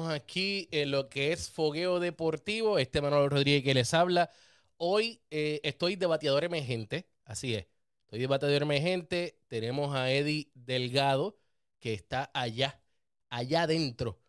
[0.00, 2.78] aquí en lo que es fogueo deportivo.
[2.78, 4.30] Este Manuel Rodríguez que les habla.
[4.76, 7.66] Hoy eh, estoy de bateador emergente, así es.
[8.04, 9.38] Estoy de bateador emergente.
[9.48, 11.36] Tenemos a Eddie Delgado
[11.80, 12.80] que está allá,
[13.28, 14.20] allá adentro,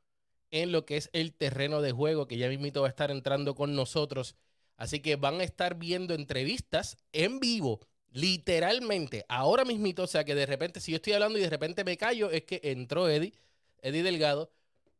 [0.52, 3.55] en lo que es el terreno de juego, que ya mismito va a estar entrando
[3.55, 4.36] con nosotros.
[4.77, 7.80] Así que van a estar viendo entrevistas en vivo,
[8.11, 10.03] literalmente, ahora mismito.
[10.03, 12.44] O sea que de repente, si yo estoy hablando y de repente me callo, es
[12.44, 13.34] que entró Eddie,
[13.81, 14.52] Eddie Delgado.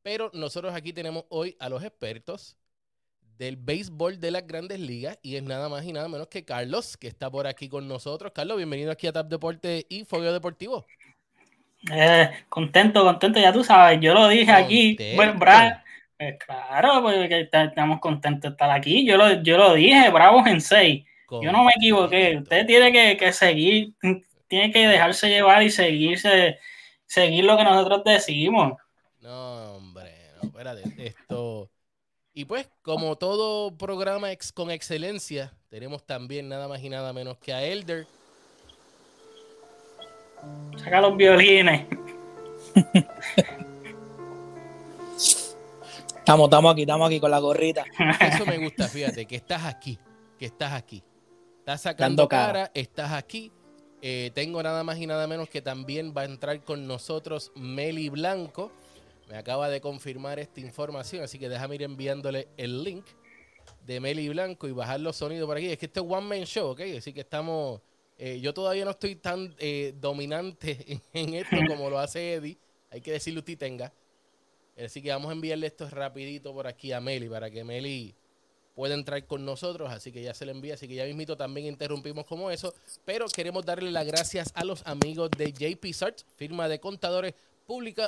[0.04, 2.58] Pero nosotros aquí tenemos hoy a los expertos
[3.38, 6.98] del béisbol de las grandes ligas y es nada más y nada menos que Carlos,
[6.98, 8.34] que está por aquí con nosotros.
[8.36, 10.86] Carlos, bienvenido aquí a TAP Deporte y Fogueo Deportivo.
[11.90, 14.98] Eh, contento, contento, ya tú sabes, yo lo dije aquí.
[15.16, 19.06] Bueno, pues claro, porque estamos contentos de estar aquí.
[19.06, 21.06] Yo lo, yo lo dije, bravos en seis.
[21.42, 22.38] Yo no me equivoqué.
[22.38, 23.94] Usted tiene que, que, seguir,
[24.48, 26.60] tiene que dejarse llevar y seguirse,
[27.06, 28.74] seguir lo que nosotros decimos.
[29.20, 29.80] No,
[30.44, 31.70] espérate, esto.
[32.34, 37.38] Y pues, como todo programa ex, con excelencia, tenemos también nada más y nada menos
[37.38, 38.08] que a Elder.
[40.78, 41.86] Saca los violines.
[46.18, 47.84] Estamos, estamos aquí, estamos aquí con la gorrita.
[48.22, 50.00] Eso me gusta, fíjate, que estás aquí,
[50.40, 51.04] que estás aquí.
[51.60, 53.52] Estás sacando cara, estás aquí.
[54.02, 58.10] Eh, tengo nada más y nada menos que también va a entrar con nosotros Meli
[58.10, 58.72] Blanco.
[59.34, 63.04] Me acaba de confirmar esta información, así que déjame ir enviándole el link
[63.84, 65.72] de Meli Blanco y bajar los sonidos por aquí.
[65.72, 66.82] Es que este es One Man Show, ¿ok?
[67.00, 67.82] Así que estamos.
[68.20, 72.60] Eh, yo todavía no estoy tan eh, dominante en, esto como lo hace Eddie.
[72.92, 73.92] Hay que decirle usted tenga.
[74.78, 78.14] Así que vamos a enviarle esto rapidito por aquí a Meli para que Meli
[78.76, 79.90] pueda entrar con nosotros.
[79.90, 80.76] Así que ya se le envía.
[80.76, 82.72] Así que ya mismito también interrumpimos como eso.
[83.04, 87.34] Pero queremos darle las gracias a los amigos de JP Search, firma de contadores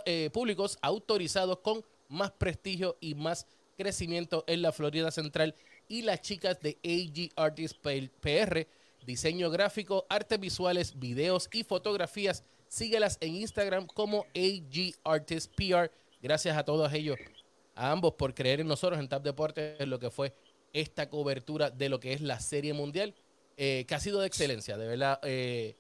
[0.06, 5.56] eh, públicos autorizados con más prestigio y más crecimiento en la Florida Central.
[5.88, 7.80] Y las chicas de AG Artists
[8.22, 8.68] PR,
[9.06, 12.44] diseño gráfico, artes visuales, videos y fotografías.
[12.68, 15.92] Síguelas en Instagram como AG Artists PR
[16.26, 17.20] Gracias a todos ellos,
[17.76, 20.34] a ambos por creer en nosotros en TAP Deportes, lo que fue
[20.74, 23.14] esta cobertura de lo que es la Serie Mundial,
[23.58, 25.20] eh, que ha sido de excelencia, de verdad.
[25.22, 25.76] Eh,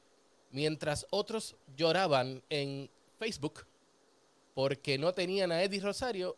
[0.52, 2.92] mientras otros lloraban en
[3.26, 3.66] Facebook
[4.54, 6.38] porque no tenían a Eddie Rosario,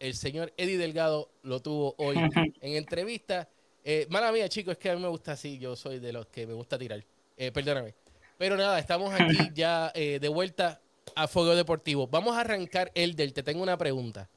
[0.00, 2.16] el señor Eddie Delgado lo tuvo hoy
[2.60, 3.48] en entrevista.
[3.84, 6.26] Eh, mala mía, chicos, es que a mí me gusta así, yo soy de los
[6.26, 7.04] que me gusta tirar.
[7.36, 7.94] perdóname.
[8.38, 10.80] Pero nada, estamos aquí ya de vuelta
[11.14, 12.06] a Fuego Deportivo.
[12.06, 13.30] Vamos a arrancar, Elder.
[13.32, 14.28] Te tengo una pregunta.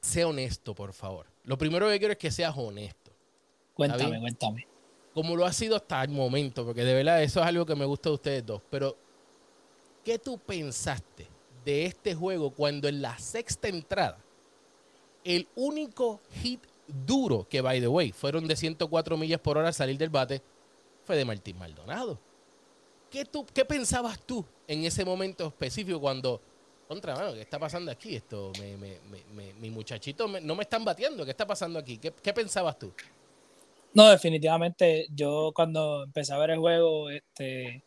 [0.00, 1.26] Sé honesto, por favor.
[1.44, 3.12] Lo primero que quiero es que seas honesto.
[3.74, 4.66] Cuéntame, cuéntame.
[5.14, 7.84] Como lo ha sido hasta el momento, porque de verdad eso es algo que me
[7.84, 8.62] gusta de ustedes dos.
[8.70, 8.96] Pero,
[10.04, 11.28] ¿qué tú pensaste
[11.64, 14.18] de este juego cuando en la sexta entrada
[15.24, 16.60] el único hit
[17.06, 20.42] duro que, by the way, fueron de 104 millas por hora salir del bate,
[21.04, 22.18] fue de Martín Maldonado?
[23.10, 26.40] ¿Qué, tú, ¿Qué pensabas tú en ese momento específico cuando,
[26.86, 28.14] contra, mano, ¿qué está pasando aquí?
[28.14, 28.98] Esto, me, me,
[29.34, 31.98] me, mi muchachito no me están batiendo, ¿qué está pasando aquí?
[31.98, 32.92] ¿Qué, ¿Qué, pensabas tú?
[33.92, 37.82] No, definitivamente, yo cuando empecé a ver el juego, este,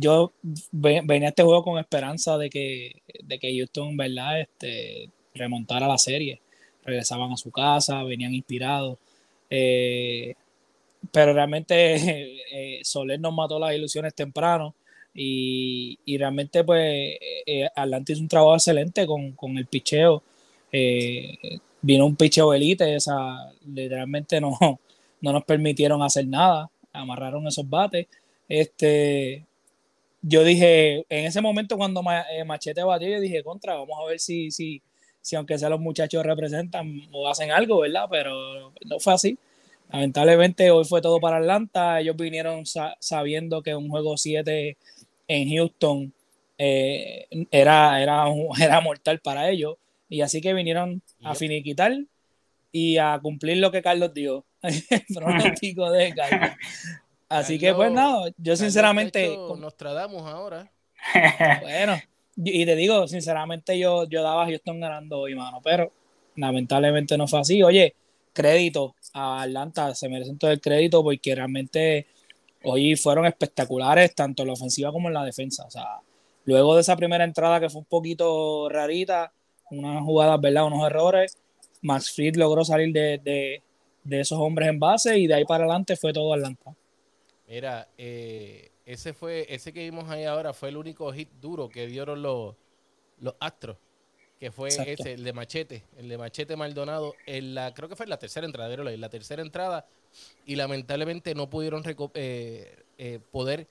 [0.00, 0.32] yo
[0.72, 4.40] venía a este juego con esperanza de que, de que Houston, ¿verdad?
[4.40, 6.40] Este, remontara la serie.
[6.84, 8.98] Regresaban a su casa, venían inspirados.
[9.50, 10.34] Eh,
[11.12, 11.74] pero realmente
[12.52, 14.74] eh, Soler nos mató las ilusiones temprano
[15.14, 17.68] y, y realmente pues eh, eh,
[18.08, 20.22] hizo un trabajo excelente con, con el picheo.
[21.82, 24.56] vino un picheo elite, o sea, literalmente no,
[25.20, 28.06] no nos permitieron hacer nada, amarraron esos bates.
[28.48, 29.44] Este,
[30.22, 34.50] yo dije, en ese momento cuando Machete batió, yo dije, contra, vamos a ver si,
[34.50, 34.82] si,
[35.20, 38.06] si aunque sea los muchachos representan o hacen algo, ¿verdad?
[38.10, 39.38] Pero no fue así.
[39.92, 42.00] Lamentablemente hoy fue todo para Atlanta.
[42.00, 42.64] Ellos vinieron
[43.00, 44.76] sabiendo que un juego 7
[45.28, 46.12] en Houston
[46.58, 48.26] eh, era, era,
[48.60, 49.76] era mortal para ellos.
[50.08, 51.92] Y así que vinieron a finiquitar
[52.72, 54.44] y a cumplir lo que Carlos dio.
[54.62, 56.50] El pronóstico de Carlos.
[57.30, 59.38] Así que pues nada, yo sinceramente...
[59.58, 60.70] Nos tratamos ahora.
[61.62, 61.96] Bueno,
[62.36, 65.92] y te digo, sinceramente yo, yo daba Houston ganando hoy, mano, pero
[66.34, 67.62] lamentablemente no fue así.
[67.62, 67.94] Oye,
[68.32, 72.08] crédito a Atlanta, se merecen todo el crédito porque realmente
[72.64, 75.64] hoy fueron espectaculares tanto en la ofensiva como en la defensa.
[75.66, 76.00] O sea,
[76.44, 79.32] luego de esa primera entrada que fue un poquito rarita,
[79.70, 80.66] unas jugadas, ¿verdad?
[80.66, 81.38] Unos errores,
[81.82, 83.62] Max Fried logró salir de,
[84.10, 86.74] esos hombres en base y de ahí para adelante fue todo Atlanta.
[87.50, 91.86] Mira, eh, ese fue, ese que vimos ahí ahora fue el único hit duro que
[91.88, 92.54] dieron los,
[93.18, 93.76] los Astros
[94.38, 98.04] que fue ese, el de Machete, el de Machete Maldonado, en la, creo que fue
[98.04, 99.86] en la tercera entrada, en la tercera entrada,
[100.46, 101.82] y lamentablemente no pudieron
[102.14, 103.68] eh, eh, poder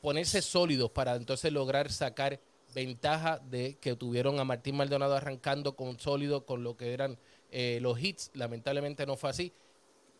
[0.00, 2.38] ponerse sólidos para entonces lograr sacar
[2.72, 7.18] ventaja de que tuvieron a Martín Maldonado arrancando con sólido con lo que eran
[7.50, 8.30] eh, los hits.
[8.34, 9.52] Lamentablemente no fue así.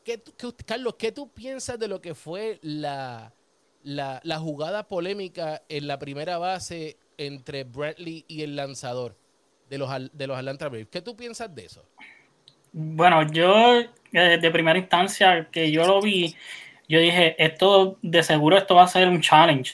[0.06, 0.23] ¿Qué,
[0.64, 3.32] Carlos, ¿qué tú piensas de lo que fue la,
[3.82, 9.17] la, la, jugada polémica en la primera base entre Bradley y el lanzador
[9.69, 10.87] de los, de los Atlanta Braves?
[10.93, 11.85] ¿Qué tú piensas de eso?
[12.70, 13.81] Bueno, yo
[14.12, 16.37] eh, de primera instancia que yo lo vi,
[16.88, 19.73] yo dije, esto de seguro esto va a ser un challenge,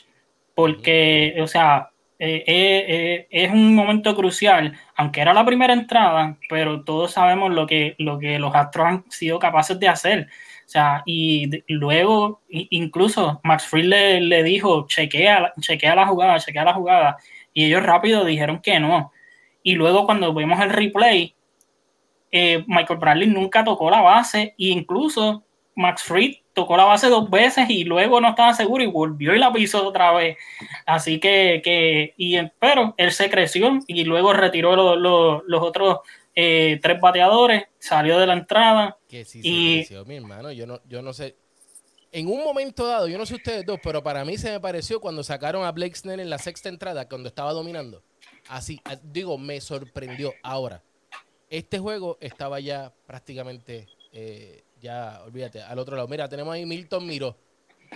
[0.54, 1.90] porque, o sea,
[2.24, 7.66] eh, eh, es un momento crucial, aunque era la primera entrada, pero todos sabemos lo
[7.66, 10.28] que, lo que los Astros han sido capaces de hacer.
[10.64, 16.64] O sea, y luego, incluso Max Fried le, le, dijo, chequea, chequea la jugada, chequea
[16.64, 17.16] la jugada,
[17.52, 19.10] y ellos rápido dijeron que no.
[19.64, 21.34] Y luego cuando vemos el replay,
[22.30, 27.68] Michael Bradley nunca tocó la base, e incluso Max Fried tocó la base dos veces
[27.70, 30.36] y luego no estaba seguro y volvió y la pisó otra vez.
[30.86, 36.00] Así que, que y, pero él se creció y luego retiró los otros
[36.34, 38.98] eh, tres bateadores, salió de la entrada.
[39.08, 40.52] Que sí y, creció, mi hermano.
[40.52, 41.36] Yo no, yo no sé.
[42.10, 45.00] En un momento dado, yo no sé ustedes dos, pero para mí se me pareció
[45.00, 48.02] cuando sacaron a Blake Snell en la sexta entrada, cuando estaba dominando.
[48.48, 50.34] Así, digo, me sorprendió.
[50.42, 50.82] Ahora,
[51.48, 56.08] este juego estaba ya prácticamente eh, ya, olvídate, al otro lado.
[56.08, 57.36] Mira, tenemos ahí Milton Miro,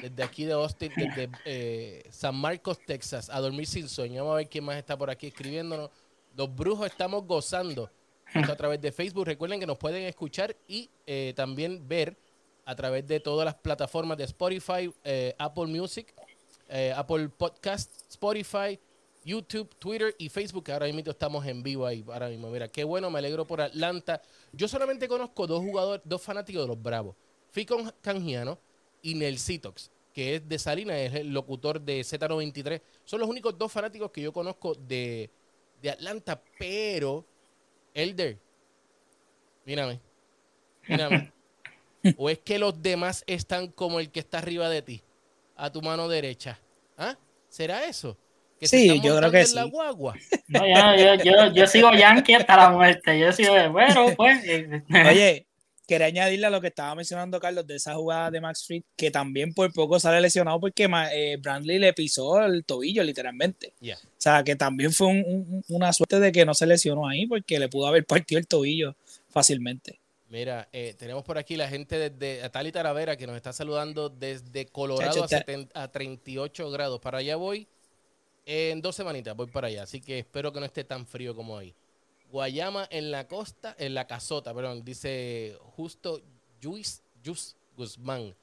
[0.01, 4.23] desde aquí de Austin, desde eh, San Marcos, Texas, a dormir sin sueño.
[4.23, 5.91] Vamos a ver quién más está por aquí escribiéndonos.
[6.37, 7.91] Los brujos estamos gozando
[8.33, 9.27] a través de Facebook.
[9.27, 12.17] Recuerden que nos pueden escuchar y eh, también ver
[12.65, 16.15] a través de todas las plataformas de Spotify, eh, Apple Music,
[16.97, 18.79] Apple Podcast, Spotify,
[19.27, 20.71] YouTube, Twitter y Facebook.
[20.71, 22.05] Ahora mismo estamos en vivo ahí.
[22.07, 24.23] Ahora mismo, mira, qué bueno, me alegro por Atlanta.
[24.53, 27.17] Yo solamente conozco dos jugadores, dos fanáticos de los Bravos.
[27.51, 28.57] Ficon Canjiano
[29.03, 32.81] y Nelsitox, que es de Salinas, es el locutor de Z93.
[33.05, 35.29] Son los únicos dos fanáticos que yo conozco de,
[35.83, 37.27] de Atlanta, pero
[37.95, 38.39] Elder,
[39.65, 40.01] mírame,
[40.87, 41.33] mírame.
[42.17, 45.03] ¿O es que los demás están como el que está arriba de ti,
[45.57, 46.61] a tu mano derecha?
[46.97, 47.17] ¿Ah?
[47.49, 48.17] ¿Será eso?
[48.63, 49.57] Sí, yo creo que sí.
[50.49, 53.19] No, yo, yo, yo, sigo Yankee hasta la muerte.
[53.19, 54.45] Yo sigo, bueno, pues.
[54.45, 55.47] Eh, Oye,
[55.87, 59.11] quería añadirle a lo que estaba mencionando Carlos de esa jugada de Max Fried, que
[59.11, 63.75] también por poco sale lesionado porque eh, Brandley le pisó el tobillo, literalmente.
[63.83, 65.25] O sea, que también fue
[65.69, 68.97] una suerte de que no se lesionó ahí porque le pudo haber partido el tobillo
[69.29, 70.01] fácilmente.
[70.29, 74.67] Mira, eh, tenemos por aquí la gente desde Tali Taravera que nos está saludando desde
[74.67, 75.25] Colorado
[75.75, 77.01] a, a 38 grados.
[77.01, 77.69] Para allá voy
[78.47, 81.55] en dos semanitas voy para allá, así que espero que no esté tan frío como
[81.55, 81.75] hoy.
[82.31, 86.23] Guayama en la costa, en la casota, perdón, dice justo
[86.63, 87.03] Jus
[87.77, 88.35] Guzmán.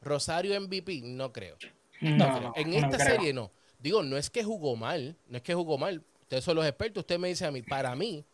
[0.00, 1.56] Rosario MVP, no creo.
[2.00, 3.50] No, en esta serie no.
[3.80, 6.04] Digo, no es que jugó mal, no es que jugó mal.
[6.22, 8.24] Ustedes son los expertos, usted me dice a mí, para mí,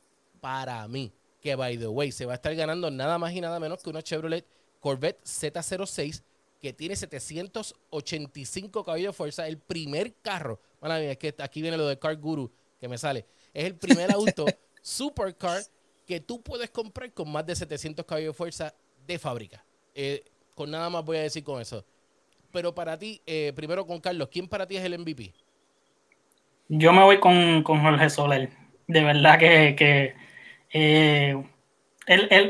[0.40, 3.58] para mí, que by the way, se va a estar ganando nada más y nada
[3.60, 4.44] menos que una Chevrolet
[4.80, 6.22] Corvette Z06
[6.60, 10.58] que tiene 785 caballos de fuerza, el primer carro
[10.92, 13.26] es que aquí viene lo de Car Guru que me sale.
[13.52, 14.44] Es el primer auto
[14.82, 15.62] supercar
[16.06, 18.74] que tú puedes comprar con más de 700 caballos de fuerza
[19.06, 19.64] de fábrica.
[19.94, 20.24] Eh,
[20.54, 21.84] con nada más voy a decir con eso.
[22.52, 25.32] Pero para ti, eh, primero con Carlos, ¿quién para ti es el MVP?
[26.68, 28.50] Yo me voy con, Jorge Soler.
[28.86, 30.14] De verdad que,
[30.72, 31.42] eh,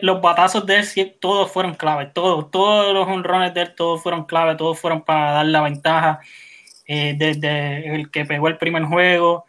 [0.02, 2.06] los batazos de él todos fueron clave.
[2.06, 6.20] Todos, todos los honrones de él, todos fueron clave, todos fueron para dar la ventaja
[6.86, 9.44] eh, desde el que pegó el primer juego,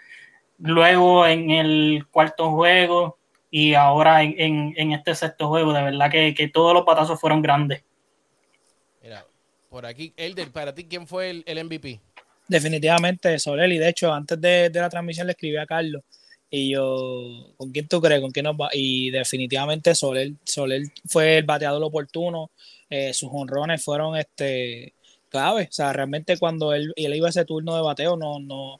[0.59, 3.17] luego en el cuarto juego
[3.51, 5.73] y ahora en, este sexto juego.
[5.73, 7.83] De verdad que, todos los patazos fueron grandes.
[9.01, 9.25] Mira,
[9.69, 11.99] por aquí, Elder, para ti, ¿quién fue el, MVP?
[12.47, 16.03] Definitivamente Soler, y de hecho, antes de, la transmisión le escribí a Carlos.
[16.49, 18.21] Y yo, ¿con quién tú crees?
[18.21, 18.69] ¿Con quién nos va?
[18.71, 22.51] Y definitivamente Soler, Soler fue el bateador oportuno.
[22.89, 24.93] Eh, sus honrones fueron este,
[25.29, 25.67] clave.
[25.69, 28.79] O sea, realmente cuando él, él iba a ese turno de bateo, no, no,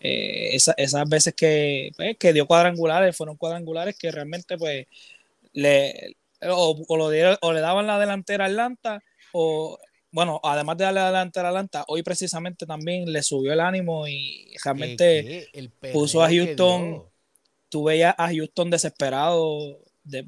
[0.00, 4.86] eh, esas veces que, pues, que dio cuadrangulares, fueron cuadrangulares que realmente pues
[5.52, 9.78] le o, lo o le daban la delantera a Atlanta o
[10.12, 14.06] bueno, además de darle la delantera a Atlanta, hoy precisamente también le subió el ánimo
[14.06, 15.48] y realmente
[15.92, 17.02] puso a Houston,
[17.68, 20.26] tú veías a Houston desesperado de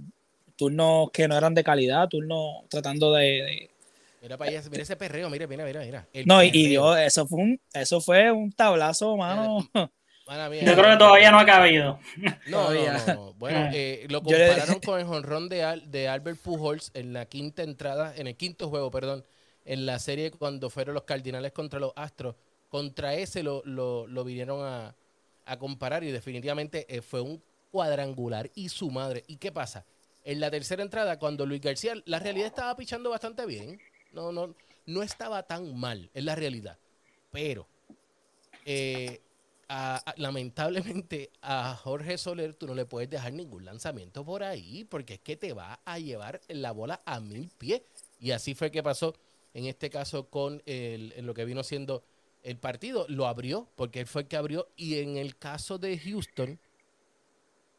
[0.57, 3.71] turnos que no eran de calidad, turnos tratando de
[4.21, 6.09] Mira para allá, mira ese perreo, mira, mira, mira, mira.
[6.27, 9.69] no, y, eso fue un, eso fue un tablazo, mano.
[10.29, 11.99] Yo creo que todavía no ha cabido.
[12.49, 13.71] No, no, Bueno, ah.
[13.75, 18.27] eh, lo compararon con el jonrón de, de Albert Pujols en la quinta entrada, en
[18.27, 19.25] el quinto juego, perdón,
[19.65, 22.37] en la serie cuando fueron los Cardinales contra los Astros.
[22.69, 24.95] Contra ese lo, lo, vinieron a,
[25.59, 29.25] comparar y definitivamente eh, fue un cuadrangular y su madre.
[29.29, 29.87] ¿Y qué pasa?
[30.25, 33.81] En la tercera entrada, cuando Luis García, la realidad estaba pichando bastante bien.
[34.12, 34.55] No, no,
[34.87, 36.79] no estaba tan mal, es la realidad.
[37.31, 37.67] Pero
[38.65, 39.21] eh,
[40.17, 45.21] lamentablemente a Jorge Soler tú no le puedes dejar ningún lanzamiento por ahí porque es
[45.21, 47.83] que te va a llevar la bola a mil pies.
[48.21, 49.15] Y así fue que pasó
[49.55, 52.03] en este caso con el, en lo que vino siendo
[52.43, 53.07] el partido.
[53.09, 54.69] Lo abrió porque él fue el que abrió.
[54.77, 56.59] Y en el caso de Houston,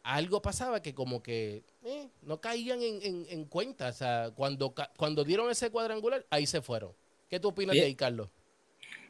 [0.10, 3.90] algo pasaba que como que eh, no caían en, cuenta.
[3.90, 6.92] O sea, cuando, cuando dieron ese cuadrangular, ahí se fueron.
[7.30, 8.30] ¿Qué tú opinas de ahí, Carlos?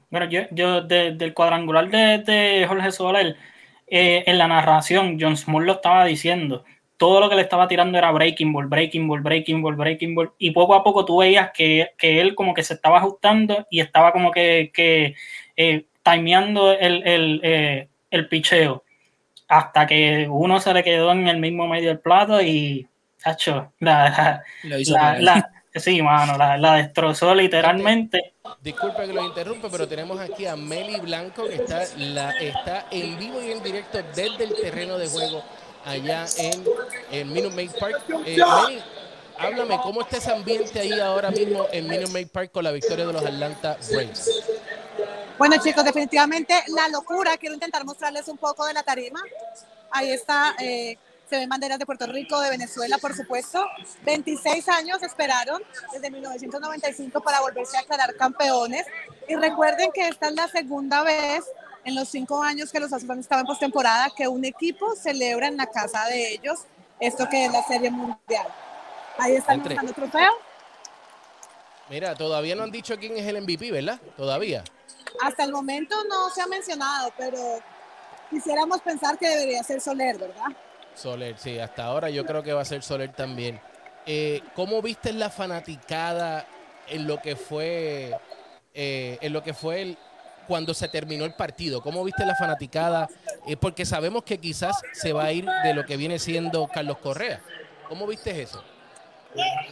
[0.10, 3.38] Bueno, yo, yo del cuadrangular de, Jorge Soler,
[3.88, 6.66] eh, en la narración, John Small lo estaba diciendo.
[6.98, 10.34] Todo lo que le estaba tirando era breaking ball, breaking ball, breaking ball, breaking ball.
[10.38, 14.12] Y poco a poco tú veías que, él como que se estaba ajustando y estaba
[14.12, 15.16] como que, que
[15.56, 18.84] eh, timeando el, el, eh, el picheo.
[19.50, 22.88] Hasta que uno se le quedó en el mismo medio del plato y,
[23.26, 24.44] hecho, la,
[25.20, 28.34] la, Sí, mano, la, destrozó literalmente.
[28.62, 33.20] Disculpe que lo interrumpe, pero tenemos aquí a Meli Blanco que está, la, está en
[33.20, 35.44] vivo y en directo desde el terreno de juego
[35.86, 36.64] allá en,
[37.12, 38.04] en Minute Maid Park.
[38.26, 38.82] Eh, Meli,
[39.38, 43.06] háblame, ¿cómo está ese ambiente ahí ahora mismo en Minute Maid Park con la victoria
[43.06, 44.59] de los Atlanta Braves?
[45.40, 47.38] Bueno, chicos, definitivamente la locura.
[47.38, 49.22] Quiero intentar mostrarles un poco de la tarima.
[49.90, 50.54] Ahí está.
[50.60, 50.98] Eh,
[51.30, 53.66] se ven banderas de Puerto Rico, de Venezuela, por supuesto.
[54.04, 55.62] 26 años esperaron
[55.94, 58.86] desde 1995 para volverse a aclarar campeones.
[59.30, 61.46] Y recuerden que esta es la segunda vez
[61.86, 65.56] en los cinco años que los Astros estaban en postemporada que un equipo celebra en
[65.56, 66.66] la casa de ellos
[67.00, 68.48] esto que es la Serie Mundial.
[69.18, 70.34] Ahí están mostrando trofeo.
[71.90, 74.02] Mira, todavía no han dicho quién es el MVP, ¿verdad?
[74.18, 74.66] Todavía.
[75.22, 77.40] Hasta el momento no se ha mencionado, pero
[78.30, 80.48] quisiéramos pensar que debería ser Soler, ¿verdad?
[80.96, 83.60] Soler, sí, hasta ahora yo creo que va a ser Soler también.
[84.06, 86.46] Eh, ¿Cómo viste la fanaticada
[86.88, 88.18] en lo que fue
[88.74, 89.98] eh, en lo que fue
[90.48, 91.82] cuando se terminó el partido?
[91.82, 93.08] ¿Cómo viste la fanaticada?
[93.46, 96.98] Eh, porque sabemos que quizás se va a ir de lo que viene siendo Carlos
[96.98, 97.42] Correa.
[97.88, 98.64] ¿Cómo viste eso?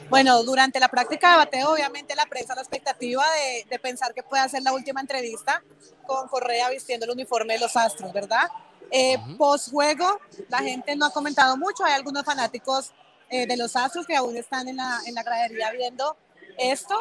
[0.09, 4.23] Bueno, durante la práctica de bateo, obviamente la prensa la expectativa de, de pensar que
[4.23, 5.63] puede hacer la última entrevista
[6.05, 8.49] con Correa vistiendo el uniforme de los Astros, ¿verdad?
[8.91, 11.83] Eh, Post juego, la gente no ha comentado mucho.
[11.83, 12.91] Hay algunos fanáticos
[13.29, 16.15] eh, de los Astros que aún están en la, en la gradería viendo
[16.57, 16.95] esto.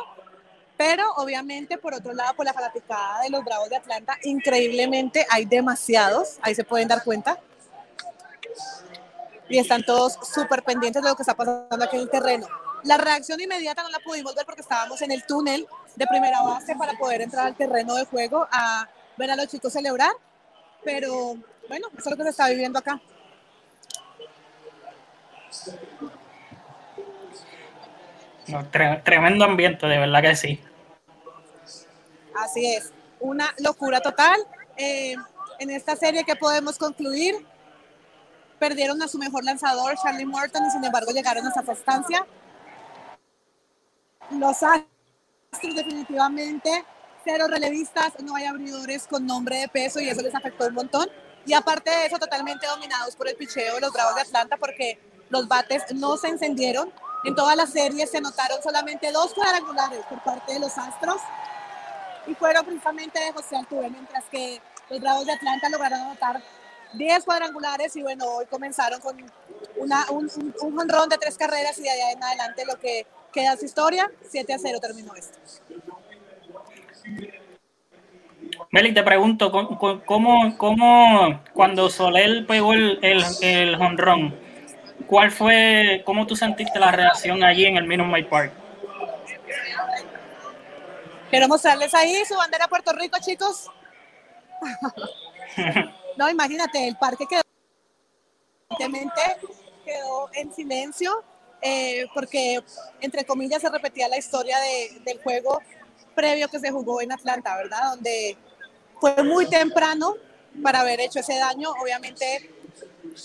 [0.76, 5.46] Pero obviamente, por otro lado, por la fanaticada de los Bravos de Atlanta, increíblemente hay
[5.46, 7.38] demasiados, ahí se pueden dar cuenta.
[9.48, 12.46] Y están todos súper pendientes de lo que está pasando aquí en el terreno.
[12.82, 16.74] La reacción inmediata no la pudimos ver porque estábamos en el túnel de primera base
[16.76, 20.12] para poder entrar al terreno de juego a ver a los chicos celebrar.
[20.84, 21.36] Pero
[21.68, 23.00] bueno, eso es lo que se está viviendo acá.
[29.02, 30.60] tremendo ambiente, de verdad que sí.
[32.36, 34.38] Así es, una locura total.
[34.76, 35.14] Eh,
[35.58, 37.34] en esta serie que podemos concluir,
[38.58, 42.26] perdieron a su mejor lanzador, Charlie Morton, y sin embargo llegaron a esa estancia.
[44.30, 46.84] Los Astros definitivamente,
[47.24, 51.08] cero relevistas, no hay abridores con nombre de peso y eso les afectó un montón.
[51.44, 54.98] Y aparte de eso, totalmente dominados por el picheo de los Bravos de Atlanta porque
[55.30, 56.92] los bates no se encendieron.
[57.24, 61.20] En toda la serie se notaron solamente dos cuadrangulares por parte de los Astros
[62.26, 64.60] y fueron principalmente de José Altuve, mientras que
[64.90, 66.42] los Bravos de Atlanta lograron anotar
[66.94, 69.16] 10 cuadrangulares y bueno, hoy comenzaron con
[69.76, 73.56] una, un, un, un de tres carreras y de ahí en adelante lo que queda
[73.56, 75.38] su historia, 7 a 0 terminó esto.
[78.70, 84.38] Meli, te pregunto, ¿cómo, cómo, cuando Soler pegó el, el, honrón,
[85.06, 88.52] cuál fue, cómo tú sentiste la reacción allí en el Minute Maid Park?
[91.30, 93.70] Quiero mostrarles ahí su bandera Puerto Rico, chicos.
[96.16, 97.42] no, imagínate, el parque quedó,
[99.84, 101.24] quedó en silencio
[101.62, 102.62] eh, porque,
[103.00, 105.60] entre comillas, se repetía la historia de, del juego
[106.14, 107.90] previo que se jugó en Atlanta, ¿verdad?
[107.90, 108.36] Donde
[109.00, 110.14] fue muy temprano
[110.62, 111.70] para haber hecho ese daño.
[111.82, 112.50] Obviamente,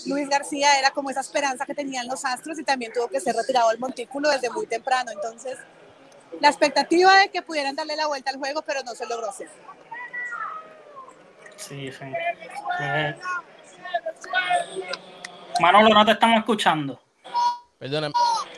[0.06, 3.34] Luis García era como esa esperanza que tenían los Astros y también tuvo que ser
[3.34, 5.10] retirado del montículo desde muy temprano.
[5.10, 5.58] Entonces,
[6.40, 9.48] la expectativa de que pudieran darle la vuelta al juego, pero no se logró hacer.
[11.68, 12.04] Sí, sí.
[15.60, 17.00] Manolo, no te estamos escuchando.
[17.78, 18.14] Perdóname,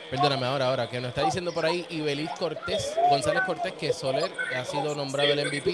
[0.09, 4.31] perdóname ahora, ahora, que nos está diciendo por ahí Ibeliz Cortés, González Cortés, que Soler
[4.55, 5.71] ha sido nombrado el MVP.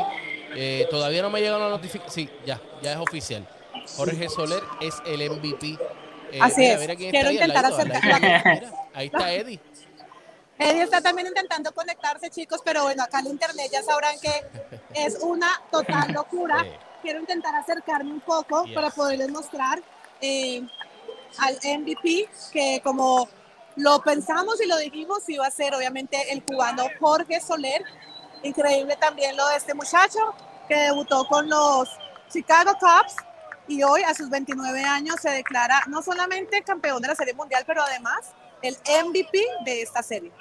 [0.55, 2.27] Eh, todavía no me ha llegado la notificación.
[2.27, 3.47] Sí, ya, ya es oficial.
[3.95, 5.77] Jorge Soler es el MVP.
[6.31, 6.85] Eh, Así es.
[6.97, 8.63] Quiero intentar acercarme.
[8.93, 9.59] Ahí está Eddie.
[10.57, 14.31] Eddie está también intentando conectarse, chicos, pero bueno, acá en internet ya sabrán que
[14.93, 16.65] es una total locura.
[17.01, 19.81] Quiero intentar acercarme un poco para poderles mostrar
[20.22, 20.62] eh,
[21.39, 23.27] al MVP, que como
[23.75, 27.84] lo pensamos y lo dijimos, iba a ser obviamente el cubano Jorge Soler.
[28.43, 30.20] Increíble también lo de este muchacho
[30.67, 31.89] que debutó con los
[32.31, 33.15] Chicago Cubs
[33.67, 37.63] y hoy a sus 29 años se declara no solamente campeón de la Serie Mundial,
[37.65, 40.31] pero además el MVP de esta serie.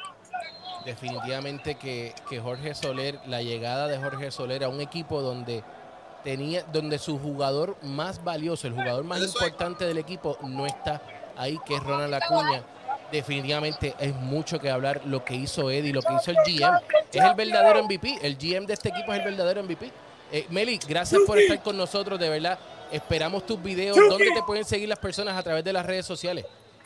[0.85, 5.63] Definitivamente que, que Jorge Soler, la llegada de Jorge Soler a un equipo donde
[6.25, 11.03] tenía, donde su jugador más valioso, el jugador más importante del equipo, no está
[11.37, 12.63] ahí, que es Ronald Acuña
[13.11, 16.79] definitivamente es mucho que hablar lo que hizo Eddie, lo que hizo el GM.
[17.13, 18.19] Es el verdadero MVP.
[18.23, 19.91] El GM de este equipo es el verdadero MVP.
[20.33, 22.59] Eh, Meli, gracias por estar con nosotros, de verdad.
[22.93, 23.97] Esperamos tus videos.
[23.97, 26.45] ¿Dónde te pueden seguir las personas a través de las redes sociales?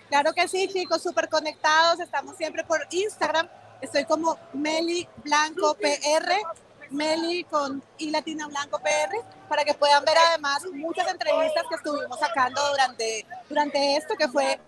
[0.09, 2.01] Claro que sí, chicos, súper conectados.
[2.01, 3.49] Estamos siempre por Instagram.
[3.81, 6.33] Estoy como Meli Blanco PR,
[6.95, 9.17] Meli con I Latina Blanco PR,
[9.49, 14.59] para que puedan ver además muchas entrevistas que estuvimos sacando durante, durante esto, que fue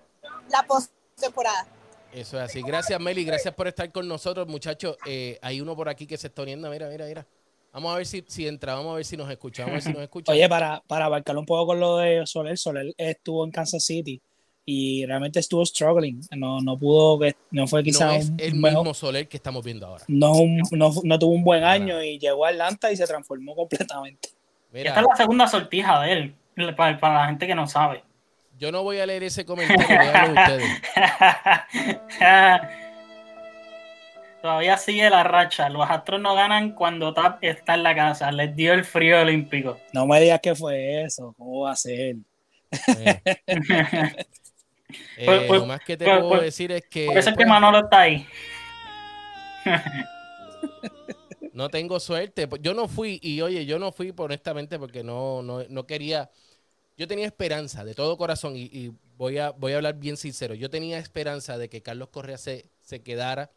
[0.50, 1.66] la post temporada.
[2.12, 2.62] Eso es así.
[2.62, 3.24] Gracias, Meli.
[3.24, 4.96] Gracias por estar con nosotros, muchachos.
[5.06, 6.70] Eh, hay uno por aquí que se está uniendo.
[6.70, 7.26] Mira, mira, mira.
[7.72, 9.64] Vamos a ver si, si entra, vamos a ver si nos escucha.
[9.64, 10.32] Vamos a ver si nos escucha.
[10.32, 14.22] Oye, para, para abarcar un poco con lo de Soler, Soler estuvo en Kansas City
[14.68, 16.20] y realmente estuvo struggling.
[16.36, 17.20] No, no pudo,
[17.52, 20.04] no fue quizás no es el mismo Soler que estamos viendo ahora.
[20.08, 20.34] No,
[20.72, 24.30] no, no tuvo un buen año y llegó a Atlanta y se transformó completamente.
[24.72, 26.34] Esta es la segunda sortija de él,
[26.76, 28.02] para, para la gente que no sabe.
[28.58, 30.82] Yo no voy a leer ese comentario, de ustedes.
[34.42, 35.68] Todavía sigue la racha.
[35.68, 38.32] Los Astros no ganan cuando Tap está en la casa.
[38.32, 39.78] Les dio el frío olímpico.
[39.92, 41.34] No me digas que fue eso.
[41.36, 42.16] ¿Cómo va a ser?
[42.88, 43.20] Eh.
[45.16, 47.06] eh, pues, pues, lo más que te pues, puedo decir es que.
[47.06, 48.26] Por eso es que Manolo está ahí.
[51.52, 52.48] no tengo suerte.
[52.60, 56.30] Yo no fui, y oye, yo no fui honestamente porque no, no, no quería
[56.96, 60.54] yo tenía esperanza de todo corazón y, voy, a, voy a hablar bien sincero.
[60.54, 63.50] Yo tenía esperanza de que Carlos Correa se, se quedara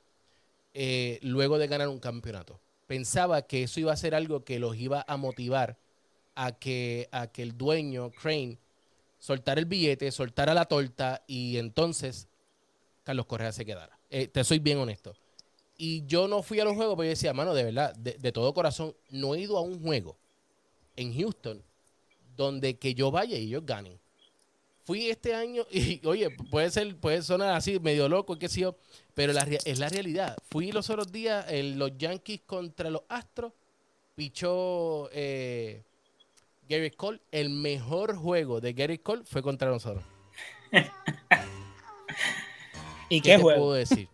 [0.74, 2.60] eh, luego de ganar un campeonato.
[2.86, 5.78] Pensaba que eso iba a ser algo que los iba a motivar
[6.36, 8.58] a que, a que el dueño, Crane,
[9.20, 12.28] soltara el billete, soltara la torta y entonces
[13.04, 14.00] Carlos Correa se quedara.
[14.10, 15.14] Eh, te soy bien honesto.
[15.78, 18.54] Y yo no fui a los juegos porque yo decía, mano, de verdad, de todo
[18.54, 20.18] corazón, no he ido a un juego
[20.96, 21.64] en Houston
[22.36, 24.00] donde que yo vaya y ellos ganen.
[24.84, 28.76] Fui este año y, oye, puede ser, puede sonar así, medio loco, qué sé yo,
[29.14, 30.38] pero es la realidad.
[30.50, 33.54] Fui los otros días, los Yankees contra los Astros,
[34.16, 35.84] pichó eh,
[36.70, 37.20] Gary Cole.
[37.32, 40.04] El mejor juego de Gary Cole fue contra nosotros.
[43.10, 43.60] ¿Y qué, qué juego?
[43.60, 44.08] puedo decir?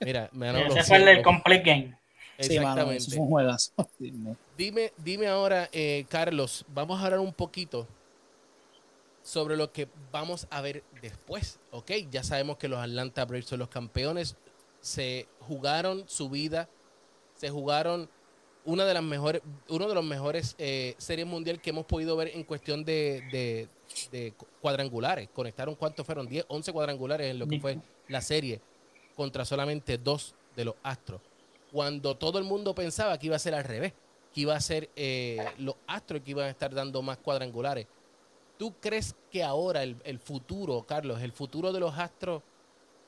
[0.00, 1.98] Mira, me Ese fue el del complete game.
[2.38, 3.04] Exactamente.
[3.98, 4.12] Sí,
[4.56, 7.86] Dime, dime ahora, eh, Carlos, vamos a hablar un poquito
[9.22, 11.60] sobre lo que vamos a ver después.
[11.70, 14.36] Ok, ya sabemos que los Atlanta Braves son los campeones.
[14.80, 16.68] Se jugaron su vida,
[17.34, 18.08] se jugaron
[18.68, 22.28] una de las mejores, uno de los mejores eh, series mundial que hemos podido ver
[22.28, 23.68] en cuestión de,
[24.10, 25.28] de, cuadrangulares.
[25.34, 27.78] Conectaron cuántos fueron, 10, 11 cuadrangulares en lo que fue
[28.08, 28.60] la serie
[29.16, 31.20] contra solamente dos de los Astros
[31.72, 33.92] cuando todo el mundo pensaba que iba a ser al revés,
[34.32, 37.86] que iba a ser eh, los Astros que iban a estar dando más cuadrangulares.
[38.58, 42.42] ¿Tú crees que ahora el, futuro, Carlos, el futuro de los Astros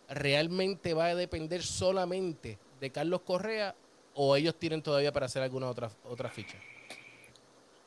[0.08, 3.74] realmente va a depender solamente de Carlos Correa
[4.14, 6.56] o ellos tienen todavía para hacer alguna otra, otra ficha?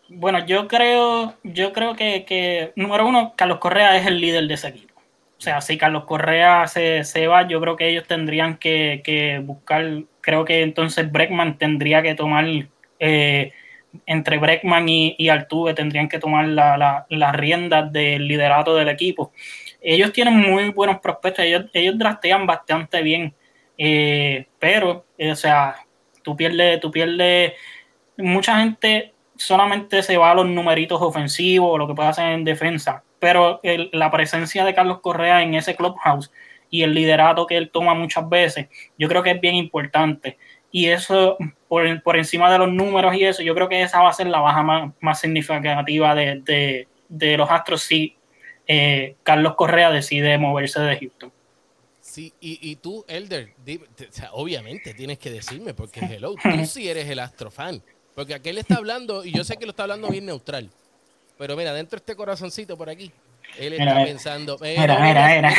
[0.10, 4.54] Bueno, yo creo, yo creo que, que, número uno, Carlos Correa es el líder de
[4.54, 4.94] ese equipo.
[5.38, 10.04] O sea, si Carlos Correa se, se va, yo creo que ellos tendrían que, buscar,
[10.22, 12.46] creo que entonces Breckman tendría que tomar,
[13.00, 13.52] eh,
[14.06, 19.34] entre Breckman y, y, Altuve tendrían que tomar las la, riendas del liderato del equipo.
[19.82, 21.96] Ellos tienen muy buenos prospectos, ellos, ellos
[22.46, 23.34] bastante bien,
[23.78, 25.76] eh, pero, eh, o sea,
[26.24, 27.54] tú pierdes, tú pierdes,
[28.18, 32.44] mucha gente solamente se va a los numeritos ofensivos o lo que puede hacer en
[32.44, 36.30] defensa pero la presencia de Carlos Correa en ese clubhouse
[36.70, 40.38] y el liderato que él toma muchas veces, yo creo que es bien importante.
[40.72, 41.38] Y eso
[41.70, 44.42] por, encima de los números y eso, yo creo que esa va a ser la
[44.42, 46.88] baja más, significativa de,
[47.38, 48.18] los Astros si
[48.68, 51.32] eh, Carlos Correa decide moverse de Houston.
[52.14, 53.56] Sí, y, tú, Elder,
[54.34, 57.82] obviamente tienes que decirme, porque hello, tú sí eres el astrofan.
[58.14, 60.70] Porque aquel está hablando, y yo sé que lo está hablando bien neutral.
[61.40, 63.12] Pero mira, dentro de este corazoncito por aquí,
[63.58, 64.60] él está pensando.
[64.62, 65.56] Mira, mira, mira.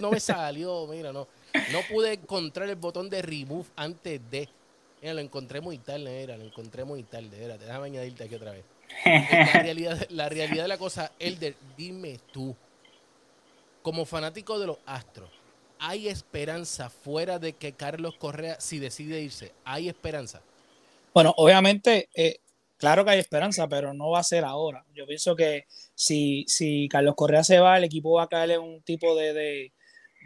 [0.00, 1.28] no me salió, mira, no.
[1.70, 4.48] No pude encontrar el botón de remove antes de.
[5.02, 7.28] Mira, lo encontré muy tarde, mira, lo encontré muy tarde.
[7.30, 8.64] Espérate, déjame añadirte aquí otra vez.
[9.04, 12.56] La realidad, la realidad de la cosa, Elder, dime tú
[13.82, 15.30] como fanático de los Astros,
[15.78, 20.42] ¿hay esperanza fuera de que Carlos Correa, si decide irse, hay esperanza?
[21.12, 22.38] Bueno, obviamente, eh,
[22.76, 24.84] claro que hay esperanza, pero no va a ser ahora.
[24.94, 28.82] Yo pienso que si, si Carlos Correa se va, el equipo va a caer un
[28.82, 29.72] tipo de de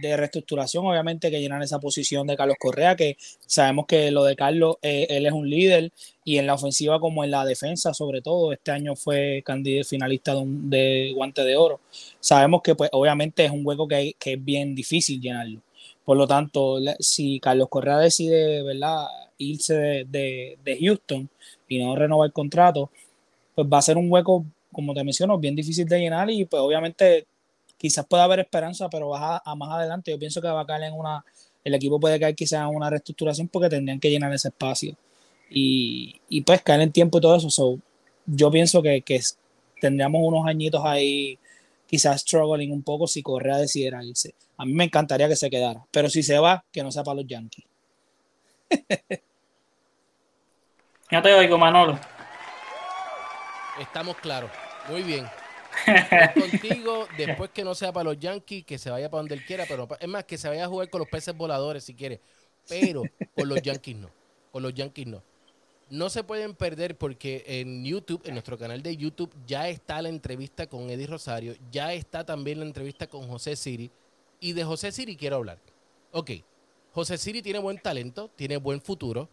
[0.01, 4.77] reestructuración, obviamente, que llenar esa posición de Carlos Correa, que sabemos que lo de Carlos,
[4.83, 5.93] eh, él es un líder
[6.25, 10.35] y en la ofensiva como en la defensa, sobre todo, este año fue candidato finalista
[10.45, 11.81] de, guante de oro.
[12.21, 15.61] Sabemos que, pues, obviamente es un hueco que, es bien difícil llenarlo.
[16.05, 19.07] Por lo tanto, si Carlos Correa decide, ¿verdad?,
[19.39, 19.75] irse
[20.09, 21.29] de, de Houston
[21.69, 22.91] y no renovar el contrato,
[23.55, 26.61] pues va a ser un hueco, como te menciono, bien difícil de llenar y pues
[26.63, 27.27] obviamente
[27.79, 30.95] quizás pueda haber esperanza, pero a, más adelante yo pienso que va a caer en
[30.95, 31.25] una,
[31.65, 34.97] el equipo puede caer quizás en una reestructuración porque tendrían que llenar ese espacio
[35.51, 37.79] y, y pues caer en tiempo y todo eso.
[38.27, 39.21] yo pienso que, que
[39.81, 41.39] tendríamos unos añitos ahí
[41.87, 44.35] quizás struggling un poco si Correa decidiera irse.
[44.57, 47.17] A mí me encantaría que se quedara, pero si se va, que no sea para
[47.17, 47.65] los Yankees.
[51.11, 51.99] ya te oigo, Manolo.
[53.79, 54.51] Estamos claros.
[54.89, 55.27] Muy bien
[56.35, 59.65] contigo, después que no sea para los Yankees, que se vaya para donde él quiera,
[59.69, 62.21] pero es más, que se vaya a jugar con los peces voladores si quiere,
[62.69, 63.03] pero
[63.35, 64.11] con los Yankees no,
[64.51, 65.23] con los Yankees no.
[65.89, 70.09] No se pueden perder porque en YouTube, en nuestro canal de YouTube, ya está la
[70.09, 73.91] entrevista con Eddie Rosario, ya está también la entrevista con José Siri,
[74.41, 75.59] y de José Siri quiero hablar.
[76.13, 76.33] Ok,
[76.93, 79.29] José Siri tiene buen talento, tiene buen futuro,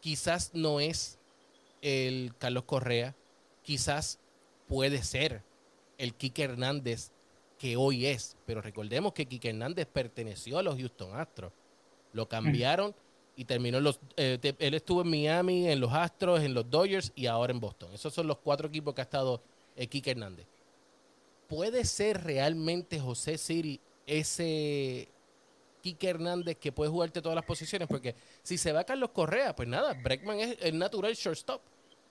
[0.00, 1.18] quizás no es
[1.80, 3.14] el Carlos Correa,
[3.62, 4.18] quizás
[4.68, 5.42] puede ser
[6.00, 7.12] el Kike Hernández
[7.58, 8.36] que hoy es.
[8.46, 11.52] Pero recordemos que Kike Hernández perteneció a los Houston Astros.
[12.12, 12.94] Lo cambiaron
[13.36, 14.00] y terminó en los.
[14.16, 17.92] Eh, él estuvo en Miami, en los Astros, en los Dodgers y ahora en Boston.
[17.92, 19.42] Esos son los cuatro equipos que ha estado
[19.76, 20.46] eh, Kike Hernández.
[21.46, 25.08] ¿Puede ser realmente José Siri ese
[25.82, 27.86] Kike Hernández que puede jugarte todas las posiciones?
[27.88, 31.60] Porque si se va Carlos Correa, pues nada, Breckman es el natural shortstop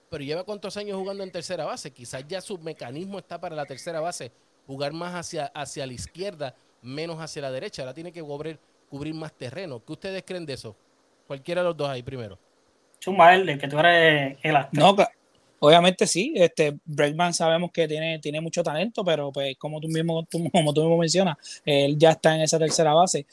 [0.09, 1.91] pero lleva cuántos años jugando en tercera base.
[1.91, 4.31] Quizás ya su mecanismo está para la tercera base,
[4.67, 7.81] jugar más hacia, hacia la izquierda, menos hacia la derecha.
[7.83, 9.83] Ahora tiene que cubrir, cubrir más terreno.
[9.85, 10.75] ¿Qué ustedes creen de eso?
[11.27, 12.37] Cualquiera de los dos ahí primero.
[12.99, 14.95] Chumba, el que tú eres el No,
[15.59, 16.33] obviamente sí.
[16.35, 20.81] Este, Bregman sabemos que tiene, tiene mucho talento, pero pues como tú mismo, como tú
[20.81, 23.25] mismo mencionas, él ya está en esa tercera base.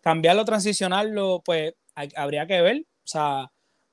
[0.00, 1.74] Cambiarlo, transicionarlo, pues
[2.16, 2.80] habría que ver.
[2.80, 3.50] O sea,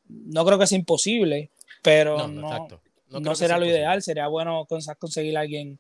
[0.07, 1.49] no creo que sea imposible
[1.85, 2.67] pero no,
[3.11, 4.67] no, será lo ideal, sería bueno
[4.99, 5.77] conseguir a alguien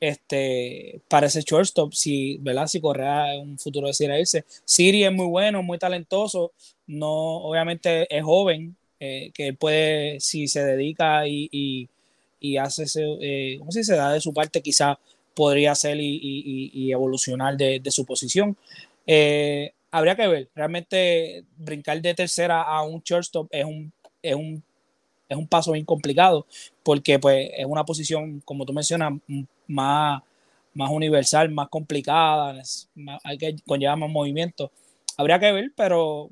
[0.00, 2.68] este, para ese shortstop, si, ¿verdad?
[2.68, 4.44] si Correa en un futuro decidiera irse.
[4.64, 6.52] Siri es muy bueno, muy talentoso,
[6.86, 11.88] no, obviamente es joven, eh, que puede, si se dedica y,
[12.40, 14.96] y, hace ese, eh, ¿cómo se da de su parte, quizá
[15.34, 18.56] podría ser y, evolucionar de, de, su posición.
[19.06, 23.92] Eh, habría que ver, realmente brincar de tercera a un shortstop es un,
[24.22, 24.62] es un
[25.28, 26.46] es un paso bien complicado
[26.82, 29.12] porque pues es una posición, como tú mencionas,
[29.66, 30.22] más,
[30.74, 32.62] más universal, más complicada,
[33.24, 34.70] hay que conllevar más movimiento.
[35.16, 36.30] Habría que ver, pero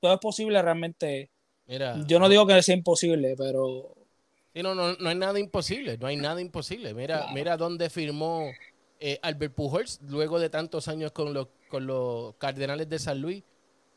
[0.00, 1.30] todo es posible realmente.
[1.66, 3.94] Mira, Yo no digo que sea imposible, pero...
[4.54, 6.94] Sí, no, no, no hay nada imposible, no hay nada imposible.
[6.94, 8.50] Mira, mira dónde firmó
[8.98, 13.42] eh, Albert Pujols luego de tantos años con los, con los Cardenales de San Luis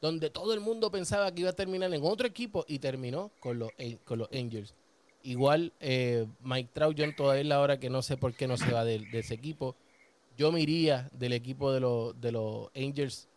[0.02, 3.60] donde todo el mundo pensaba que iba a terminar en otro equipo y terminó con
[3.60, 3.72] los,
[4.06, 4.74] con los Angels.
[5.24, 8.56] Igual eh, Mike Trout, yo todavía es la hora que no sé por qué no
[8.56, 9.76] se va de, ese equipo.
[10.38, 13.28] Yo me iría del equipo de los, de los Angels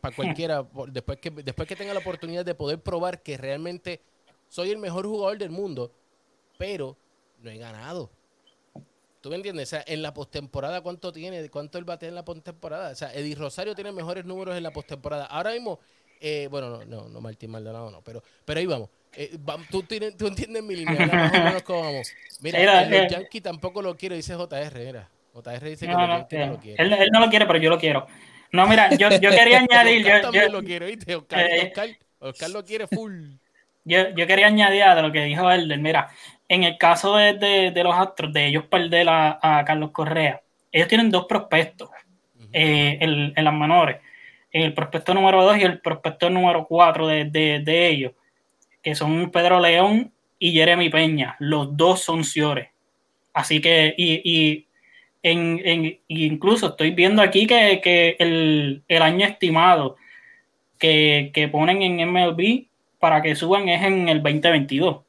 [0.00, 4.00] para cualquiera, después, que, después que tenga la oportunidad de poder probar que realmente
[4.48, 5.92] soy el mejor jugador del mundo,
[6.56, 6.96] pero
[7.42, 8.10] no he ganado.
[9.24, 9.68] ¿Tú me entiendes?
[9.68, 11.48] O sea, en la postemporada, ¿cuánto tiene?
[11.48, 12.90] ¿Cuánto él batea en la postemporada?
[12.90, 15.24] O sea, Eddie Rosario tiene mejores números en la postemporada.
[15.24, 15.80] Ahora mismo,
[16.20, 18.90] eh, bueno, no, no, no, Martín Maldonado no, pero, pero ahí vamos.
[19.16, 19.38] Eh,
[19.70, 22.12] ¿tú, tienes, tú, entiendes mi línea, más o menos cómo vamos.
[22.42, 25.08] Mira, mira los eh, Yankees tampoco lo quiero, dice JR, mira.
[25.32, 26.82] JR dice que no, no, no lo quiere.
[26.82, 28.06] Él, él, no lo quiere, pero yo lo quiero.
[28.52, 30.04] No, mira, yo, yo quería añadir.
[30.04, 31.16] yo, también lo quiero, ¿viste?
[31.16, 31.48] Oscar,
[32.18, 33.36] Oscar lo quiere full.
[33.84, 35.78] Yo, yo quería añadir a lo que dijo Elder.
[35.78, 36.10] Mira,
[36.48, 41.26] en el caso de, los Astros, de ellos perder a, Carlos Correa, ellos tienen dos
[41.26, 41.90] prospectos
[42.52, 43.98] eh, en, las menores.
[44.50, 48.12] El prospecto número 2 y el prospecto número 4 de, ellos,
[48.82, 51.36] que son Pedro León y Jeremy Peña.
[51.38, 52.68] Los dos son Ciores.
[53.32, 54.66] Así que, y,
[55.22, 59.96] en, incluso estoy viendo aquí que, el, año estimado
[60.78, 62.66] que, que ponen en MLB
[62.98, 65.03] para que suban es en el 2022.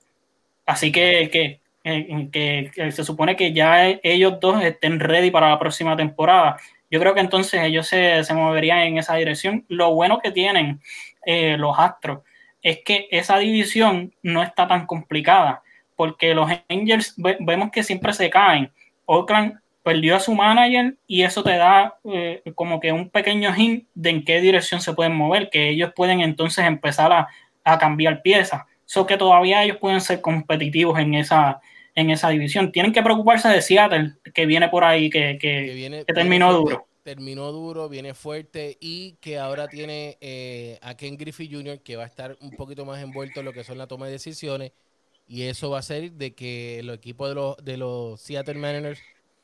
[0.66, 6.58] Así que, que, se supone que ya ellos dos estén ready para la próxima temporada.
[6.90, 9.66] Yo creo que entonces ellos se, moverían en esa dirección.
[9.68, 10.82] Lo bueno que tienen
[11.26, 12.20] eh, los Astros
[12.62, 15.62] es que esa división no está tan complicada,
[15.96, 18.72] porque los Angels vemos que siempre se caen.
[19.06, 23.88] Oakland perdió a su manager y eso te da eh, como que un pequeño hint
[23.94, 27.28] de en qué dirección se pueden mover, que ellos pueden entonces empezar a,
[27.64, 28.64] a cambiar piezas.
[28.86, 31.62] So que todavía ellos pueden ser competitivos en esa,
[31.96, 32.72] en esa división.
[32.72, 36.88] Tienen que preocuparse de Seattle, que viene por ahí, que, que, terminó duro.
[37.04, 42.04] Terminó duro, viene fuerte y que ahora tiene eh, a Ken Griffey Jr., que va
[42.04, 44.72] a estar un poquito más envuelto en lo que son la toma de decisiones.
[45.28, 49.00] Y eso va a ser de que el equipo de los, de los Seattle Mariners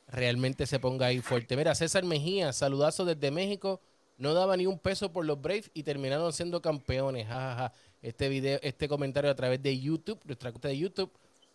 [0.08, 1.56] realmente se ponga ahí fuerte.
[1.56, 3.80] Mira, César Mejía, saludazo desde México.
[4.17, 7.27] No daba ni un peso por los Braves y terminaron siendo campeones.
[7.27, 11.12] Ja, este video, este comentario a través de YouTube, nuestra cuenta de YouTube,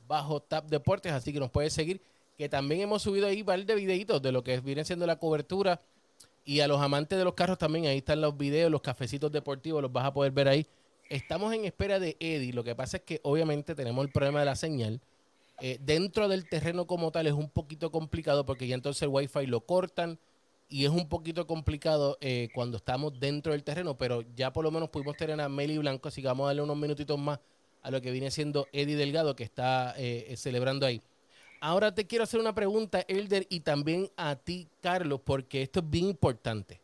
[0.06, 2.00] bajo Tap Deportes, así que nos puedes seguir,
[2.38, 5.80] que también hemos subido ahí varios de videitos de lo que viene siendo la cobertura
[6.44, 9.82] y a los amantes de los carros también, ahí están los videos, los cafecitos deportivos,
[9.82, 10.66] los vas a poder ver ahí.
[11.08, 14.46] Estamos en espera de Eddie, lo que pasa es que obviamente tenemos el problema de
[14.46, 15.00] la señal.
[15.60, 19.46] Eh, dentro del terreno como tal es un poquito complicado porque ya entonces el wifi
[19.46, 20.18] lo cortan,
[20.68, 24.70] y es un poquito complicado eh, cuando estamos dentro del terreno, pero ya por lo
[24.70, 27.38] menos pudimos tener a Meli Blanco, así que vamos a darle unos minutitos más
[27.82, 31.00] a lo que viene siendo Eddie Delgado, que está eh, eh, celebrando ahí.
[31.60, 35.88] Ahora te quiero hacer una pregunta, Elder, y también a ti, Carlos, porque esto es
[35.88, 36.80] bien importante.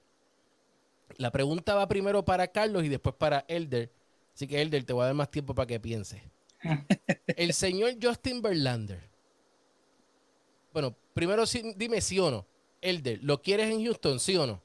[1.16, 3.90] La pregunta va primero para Carlos y después para Elder.
[4.34, 6.22] Así que, Elder, te voy a dar más tiempo para que pienses.
[7.36, 9.10] El señor Justin Verlander.
[10.72, 11.44] Bueno, primero
[11.76, 12.46] dime sí o no.
[12.82, 14.60] Elder, ¿lo quieres en Houston, sí o no?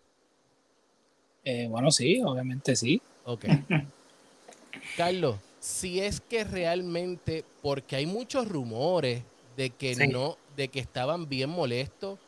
[1.45, 3.01] Eh, bueno, sí, obviamente sí.
[3.23, 3.45] Ok.
[4.97, 9.23] Carlos, si es que realmente, porque hay muchos rumores
[9.55, 12.19] de que no, de que estaban bien molestos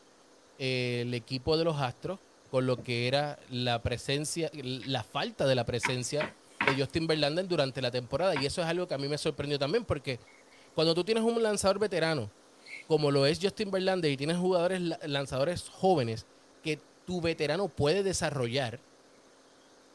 [0.57, 5.55] eh, el equipo de los Astros con lo que era la presencia, la falta de
[5.55, 6.33] la presencia
[6.65, 8.41] de Justin Verlander durante la temporada.
[8.41, 10.19] Y eso es algo que a mí me sorprendió también, porque
[10.73, 12.29] cuando tú tienes un lanzador veterano
[12.89, 16.25] como lo es Justin Verlander y tienes jugadores lanzadores jóvenes
[16.63, 18.79] que tu veterano puede desarrollar,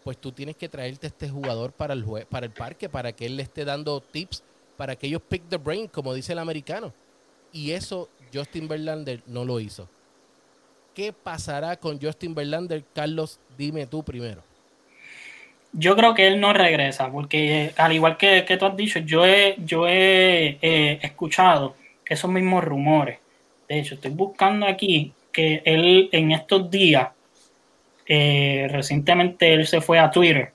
[0.04, 3.26] pues tú tienes que traerte a este jugador para el, para el parque, para que
[3.26, 4.44] él le esté dando tips,
[4.76, 6.94] para que ellos pick the brain, como dice el americano.
[7.52, 9.88] Y eso Justin Verlander no lo hizo.
[10.94, 12.84] ¿Qué pasará con Justin Verlander?
[12.94, 14.40] Carlos, dime tú primero.
[15.72, 19.56] Yo creo que él no regresa, porque al igual que, tú has dicho, yo he,
[19.58, 21.74] yo he eh, escuchado
[22.06, 23.18] esos mismos rumores.
[23.68, 27.08] De hecho, estoy buscando aquí que él en estos días,
[28.06, 30.52] eh, recientemente él se fue a Twitter.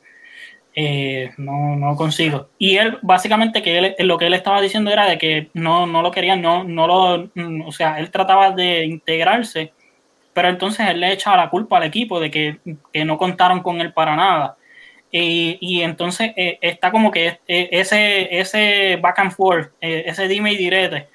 [0.76, 2.50] Eh, no, no consigo.
[2.58, 6.02] Y él, básicamente, que él, lo que él estaba diciendo era de que no, no
[6.02, 9.74] lo querían, no, no lo, mm, o sea, él trataba de integrarse,
[10.34, 12.60] pero entonces él le echaba la culpa al equipo de que,
[13.06, 14.58] no contaron con él para nada.
[15.12, 21.08] Y, entonces eh, está como que ese, ese back and forth, ese dime y direte,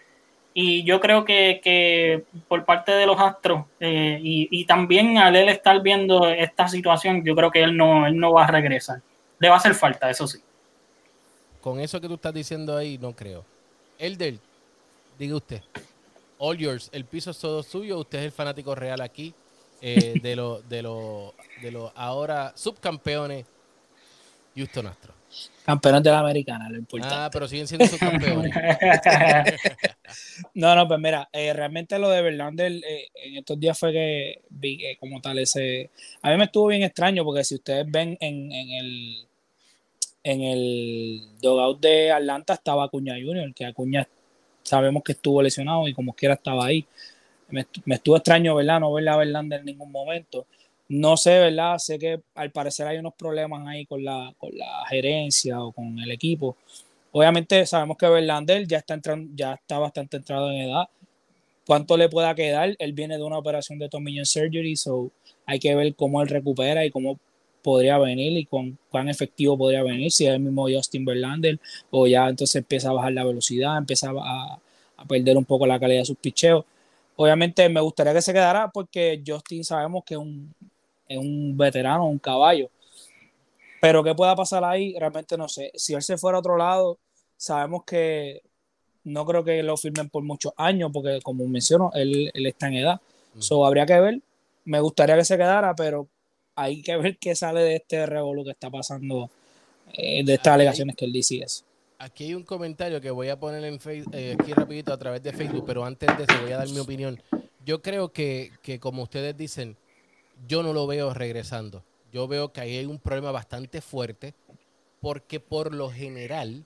[0.57, 5.83] y yo creo que, por parte de los Astros eh, y, también al él estar
[5.83, 9.03] viendo esta situación, yo creo que él no, él no va a regresar.
[9.40, 10.38] Le va a hacer falta, eso sí.
[11.61, 13.45] Con eso que tú estás diciendo ahí, no creo.
[13.99, 14.35] Elder,
[15.19, 15.61] diga usted.
[16.38, 19.35] All yours, el piso es todo suyo, usted es el fanático real aquí
[19.81, 23.45] eh, de los de lo, de lo ahora subcampeones
[24.55, 25.13] Houston Astros.
[25.64, 27.16] Campeones de la americana, lo importante.
[27.16, 28.55] Ah, pero siguen siendo subcampeones.
[30.55, 34.42] no, no, pues mira, eh, realmente lo de Verlander eh, en estos días fue que
[34.51, 35.90] vi que como tal ese...
[36.20, 39.27] A mí me estuvo bien extraño porque si ustedes ven en, el
[40.23, 44.07] en el dogout de Atlanta estaba Acuña Junior, que Acuña
[44.62, 46.87] sabemos que estuvo lesionado y como quiera estaba ahí.
[47.49, 48.81] Me, estuvo extraño, ¿verdad?
[48.81, 50.47] No verla a Verlander en ningún momento.
[50.88, 51.79] No sé, ¿verdad?
[51.79, 55.99] Sé que al parecer hay unos problemas ahí con la, con la gerencia o con
[55.99, 56.57] el equipo.
[57.12, 60.88] Obviamente sabemos que Verlander ya está, entrando, ya está bastante entrado en edad.
[61.66, 62.77] ¿Cuánto le pueda quedar?
[62.79, 65.11] Él viene de una operación de Tommy Surgery, so
[65.47, 67.18] hay que ver cómo él recupera y cómo
[67.62, 71.59] podría venir y con cuán efectivo podría venir, si es el mismo Justin Verlander
[71.90, 74.59] o ya entonces empieza a bajar la velocidad, empieza a,
[74.97, 76.64] a perder un poco la calidad de sus picheos.
[77.16, 80.53] Obviamente me gustaría que se quedara porque Justin sabemos que es un,
[81.09, 82.71] es un veterano, un caballo.
[83.81, 85.71] Pero qué pueda pasar ahí, realmente no sé.
[85.75, 86.99] Si él se fuera a otro lado,
[87.37, 88.43] sabemos que
[89.05, 92.75] no creo que lo firmen por muchos años, porque como menciono, él, él está en
[92.75, 93.01] edad.
[93.38, 94.21] So, habría que ver.
[94.64, 96.09] Me gustaría que se quedara, pero
[96.57, 99.31] hay que ver qué sale de este revolú que está pasando,
[99.93, 101.64] eh, de estas alegaciones que él dice eso.
[101.99, 105.23] Aquí hay un comentario que voy a poner en Facebook, eh, aquí rapidito a través
[105.23, 107.23] de Facebook, pero antes de eso voy a dar mi opinión.
[107.64, 109.77] Yo creo que, que como ustedes dicen,
[110.46, 111.85] yo no lo veo regresando.
[112.12, 114.35] Yo veo que ahí hay un problema bastante fuerte
[115.00, 116.64] porque por lo general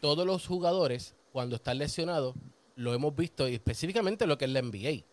[0.00, 2.34] todos los jugadores cuando están lesionados
[2.76, 5.04] lo hemos visto y específicamente lo que es la NBA.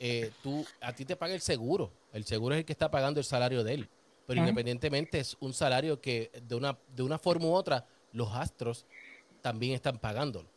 [0.00, 1.92] Eh, tú, a ti te paga el seguro.
[2.12, 3.88] El seguro es el que está pagando el salario de él.
[4.26, 8.86] Pero independientemente es un salario que de una, de una forma u otra los astros
[9.42, 10.48] también están pagándolo.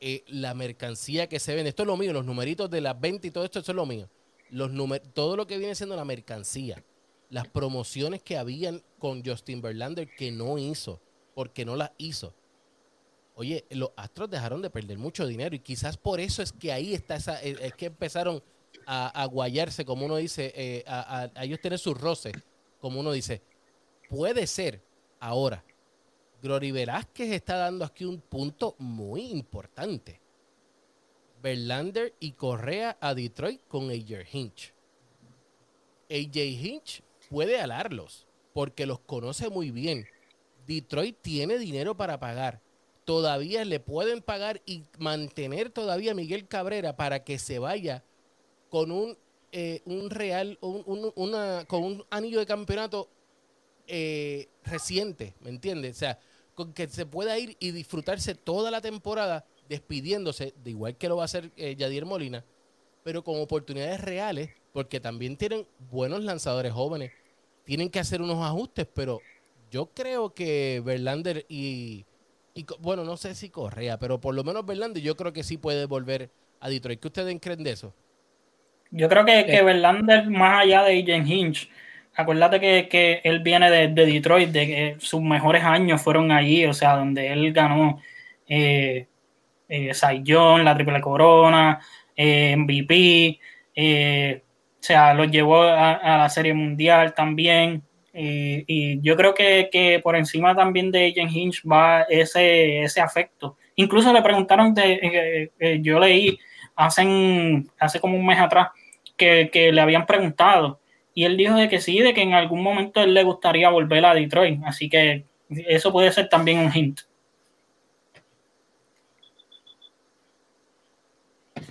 [0.00, 3.24] Eh, la mercancía que se vende, esto es lo mío, los numeritos de las ventas
[3.24, 4.08] y todo esto, eso es lo mío
[4.50, 4.70] los
[5.12, 6.82] todo lo que viene siendo la mercancía,
[7.30, 11.00] las promociones que habían con Justin Verlander que no hizo,
[11.34, 12.34] porque no las hizo.
[13.34, 16.94] Oye, los Astros dejaron de perder mucho dinero y quizás por eso es que ahí
[16.94, 18.42] está esa, eh, es que empezaron
[18.84, 22.32] a, guayarse, como uno dice, eh, a, ellos tener sus roces,
[22.80, 23.42] como uno dice.
[24.08, 24.82] Puede ser
[25.20, 25.62] ahora.
[26.42, 30.20] Glory Velázquez está dando aquí un punto muy importante.
[31.42, 34.74] Verlander y Correa a Detroit con AJ Hinch.
[36.10, 40.06] AJ Hinch puede alarlos porque los conoce muy bien.
[40.66, 42.60] Detroit tiene dinero para pagar.
[43.04, 48.04] Todavía le pueden pagar y mantener todavía a Miguel Cabrera para que se vaya
[48.68, 49.16] con un,
[49.52, 53.08] eh, un real, un, una, con un anillo de campeonato
[53.86, 55.96] eh, reciente, ¿me entiendes?
[55.96, 56.18] O sea,
[56.54, 61.16] con que se pueda ir y disfrutarse toda la temporada despidiéndose, de igual que lo
[61.16, 62.44] va a hacer eh, Yadier Molina,
[63.02, 67.12] pero con oportunidades reales, porque también tienen buenos lanzadores jóvenes,
[67.64, 69.20] tienen que hacer unos ajustes, pero
[69.70, 72.04] yo creo que Verlander y,
[72.80, 75.86] bueno, no sé si Correa, pero por lo menos Verlander yo creo que sí puede
[75.86, 77.00] volver a Detroit.
[77.00, 77.94] ¿Qué ustedes creen de eso?
[78.90, 79.62] Yo creo que, que eh.
[79.62, 81.70] Verlander, más allá de Jen Hinch,
[82.18, 86.96] acuérdate que, él viene de, Detroit, de que sus mejores años fueron allí, o sea,
[86.96, 88.00] donde él ganó
[88.48, 89.06] eh,
[89.68, 89.92] eh,
[90.64, 91.80] la Triple Corona,
[92.16, 93.38] eh, MVP,
[93.74, 97.82] eh, o sea, los llevó a, la Serie Mundial también.
[98.12, 103.56] y yo creo que, por encima también de Jen Hinch va ese, ese afecto.
[103.76, 106.38] Incluso le preguntaron, de, eh, yo leí
[106.74, 108.68] hace, hace como un mes atrás
[109.16, 110.80] que, que, le habían preguntado
[111.14, 114.04] y él dijo de que sí, de que en algún momento él le gustaría volver
[114.04, 114.60] a Detroit.
[114.64, 117.00] Así que eso puede ser también un hint.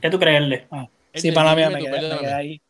[0.01, 2.61] ¿Qué tú crees, ah, sí, para mí me, quedé, ahí.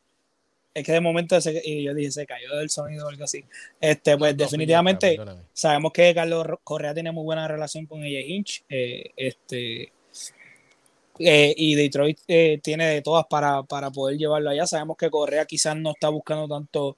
[0.73, 3.43] Es que de momento y yo dije, se cayó del sonido o algo así.
[3.81, 5.19] Este, pues definitivamente
[5.51, 8.63] sabemos que Carlos Correa tiene muy buena relación con ella Hinch.
[8.69, 9.91] Eh, este,
[11.19, 14.67] eh, y Detroit eh, tiene de todas para, para poder llevarlo allá.
[14.67, 16.95] Sabemos que Correa quizás no está buscando tanto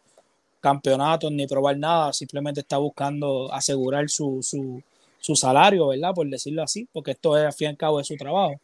[0.59, 4.83] campeonatos ni probar nada, simplemente está buscando asegurar su, su,
[5.19, 6.13] su salario, ¿verdad?
[6.13, 8.59] Por decirlo así, porque esto es al fin y al cabo de su trabajo.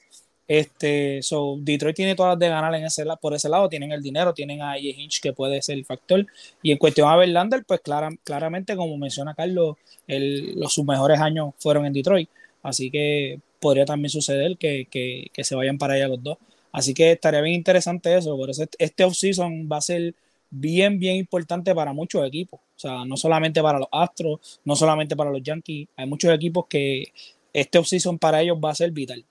[0.47, 4.01] Este, so, Detroit tiene todas las de ganar en ese, por ese lado, tienen el
[4.01, 4.82] dinero, tienen a J.
[4.82, 6.26] Hinch que puede ser el factor.
[6.61, 11.86] Y en cuestión a Verlander, pues claramente, como menciona Carlos, los, sus mejores años fueron
[11.86, 12.30] en Detroit.
[12.63, 16.38] Así que podría también suceder que, que, que, se vayan para allá los dos.
[16.72, 18.36] Así que estaría bien interesante eso.
[18.38, 20.13] Por eso este offseason va a ser
[20.49, 22.59] bien, bien importante para muchos equipos.
[22.76, 25.88] O sea, no solamente para los Astros, no solamente para los Yankees.
[25.95, 27.13] Hay muchos equipos que
[27.53, 29.26] este offseason para ellos va a ser vital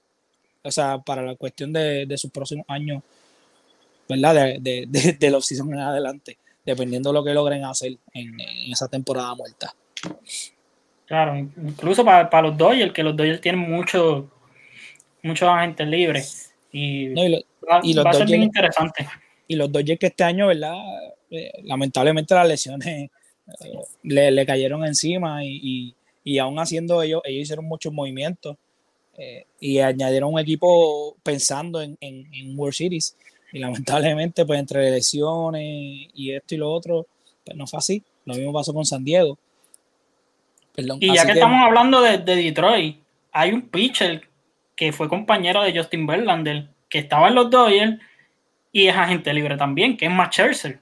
[0.65, 3.03] o sea, para la cuestión de, sus próximos años,
[4.09, 4.35] ¿verdad?
[4.35, 8.41] De, de, de, de la en adelante, dependiendo de lo que logren hacer en,
[8.71, 9.75] esa temporada muerta.
[11.07, 14.25] Claro, incluso para, los Dodgers, que los Dodgers tienen muchos
[15.23, 16.55] muchos agentes libres.
[16.73, 19.07] Y, va, a ser bien interesante.
[19.47, 20.75] Y los Dodgers que este año, ¿verdad?
[21.31, 23.11] Eh, lamentablemente las lesiones eh,
[24.03, 25.95] le, cayeron encima y, y,
[26.25, 28.57] y aún haciendo ellos, ellos hicieron muchos movimientos
[29.17, 31.97] eh, y añadieron un equipo pensando en,
[32.57, 33.17] World Series.
[33.53, 37.07] Y lamentablemente, pues entre lesiones y esto y lo otro,
[37.45, 38.03] pues no fue así.
[38.25, 39.39] Lo mismo pasó con San Diego.
[40.77, 42.99] y ya que, estamos hablando de, Detroit,
[43.33, 44.29] hay un pitcher
[44.75, 47.99] que fue compañero de Justin Verlander, que estaba en los Dodgers
[48.73, 50.81] y es agente libre también, que es Matt Scherzer.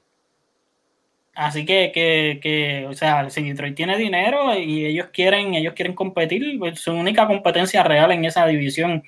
[1.35, 5.95] Así que, que, que, o sea, si Detroit tiene dinero y ellos quieren, ellos quieren
[5.95, 9.03] competir, pues su única competencia real en esa división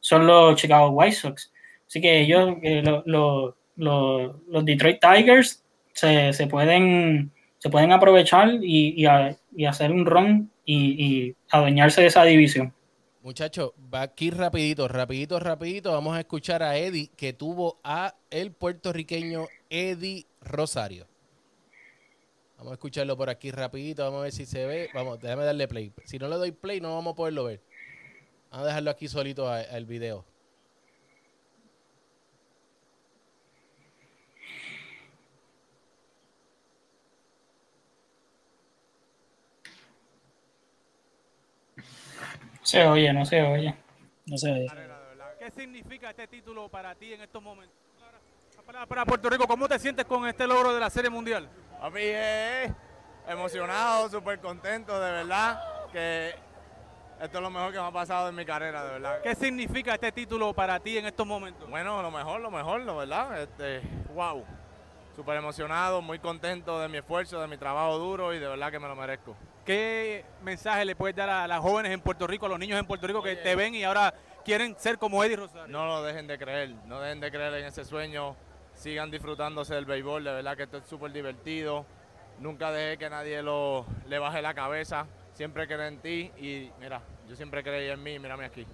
[0.00, 1.52] son los Chicago White Sox.
[1.86, 5.62] Así que ellos, eh, los Detroit Tigers,
[5.92, 9.06] se, se, pueden, se pueden aprovechar y,
[9.54, 12.72] y, hacer un run y, y adueñarse de esa división.
[13.22, 15.92] Muchachos, va aquí rapidito, rapidito, rapidito.
[15.92, 21.06] Vamos a escuchar a Eddie que tuvo a el puertorriqueño Eddie Rosario.
[22.56, 24.88] Vamos a escucharlo por aquí rapidito, vamos a ver si se ve.
[24.94, 25.92] Vamos, déjame darle play.
[26.04, 27.60] Si no le doy play, no vamos a poderlo ver.
[28.50, 30.24] Vamos a dejarlo aquí solito al video.
[42.62, 43.74] Se oye, no se oye.
[44.26, 44.66] No se oye.
[45.38, 47.85] ¿Qué significa este título para ti en estos momentos?
[48.66, 51.48] Para, Puerto Rico, ¿cómo te sientes con este logro de la Serie Mundial?
[51.80, 52.72] A mí es
[53.28, 55.62] emocionado, súper contento, de verdad,
[55.92, 56.34] que
[57.22, 59.20] esto es lo mejor que me ha pasado en mi carrera, de verdad.
[59.22, 61.70] ¿Qué significa este título para ti en estos momentos?
[61.70, 63.40] Bueno, lo mejor, lo mejor, ¿no verdad.
[63.40, 64.44] Este, wow,
[65.14, 68.80] súper emocionado, muy contento de mi esfuerzo, de mi trabajo duro y de verdad que
[68.80, 69.36] me lo merezco.
[69.64, 72.86] ¿Qué mensaje le puedes dar a las jóvenes en Puerto Rico, a los niños en
[72.86, 74.12] Puerto Rico que te ven y ahora
[74.44, 75.68] quieren ser como Eddie Rosario?
[75.68, 78.34] No lo dejen de creer, no dejen de creer en ese sueño
[78.76, 81.84] sigan disfrutándose del béisbol, de verdad que esto es súper divertido.
[82.38, 87.00] Nunca dejé que nadie lo, le baje la cabeza, siempre creí en ti y mira,
[87.28, 88.66] yo siempre creí en mí, mírame aquí.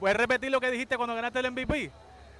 [0.00, 1.90] ¿Puedes repetir lo que dijiste cuando ganaste el MVP?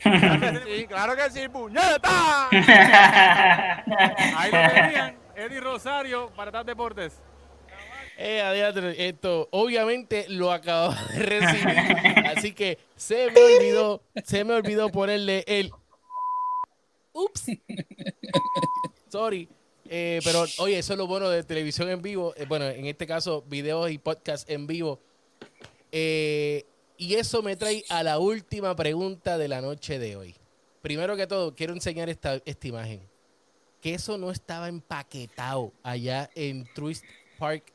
[0.02, 2.48] sí, claro que sí, puñeta.
[4.36, 7.20] Ahí lo tenían, Eddie Rosario para TAP Deportes.
[8.16, 14.88] Eh, esto obviamente lo acabo de recibir, así que se me olvidó, se me olvidó
[14.90, 15.72] ponerle el
[17.14, 17.46] Ups.
[19.08, 19.48] Sorry.
[19.86, 22.34] Eh, pero oye, eso es lo bueno de televisión en vivo.
[22.36, 25.00] Eh, bueno, en este caso, videos y podcast en vivo.
[25.92, 26.64] Eh,
[26.98, 30.34] y eso me trae a la última pregunta de la noche de hoy.
[30.82, 33.00] Primero que todo, quiero enseñar esta, esta imagen.
[33.80, 37.04] Que eso no estaba empaquetado allá en Truist
[37.38, 37.72] Park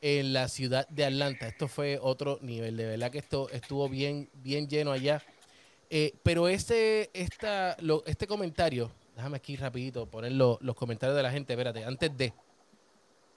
[0.00, 1.48] en la ciudad de Atlanta.
[1.48, 2.76] Esto fue otro nivel.
[2.76, 5.22] De verdad que esto estuvo bien, bien lleno allá.
[5.88, 7.10] Eh, pero este,
[7.80, 12.32] lo, este comentario, déjame aquí rapidito poner los comentarios de la gente, espérate, antes de.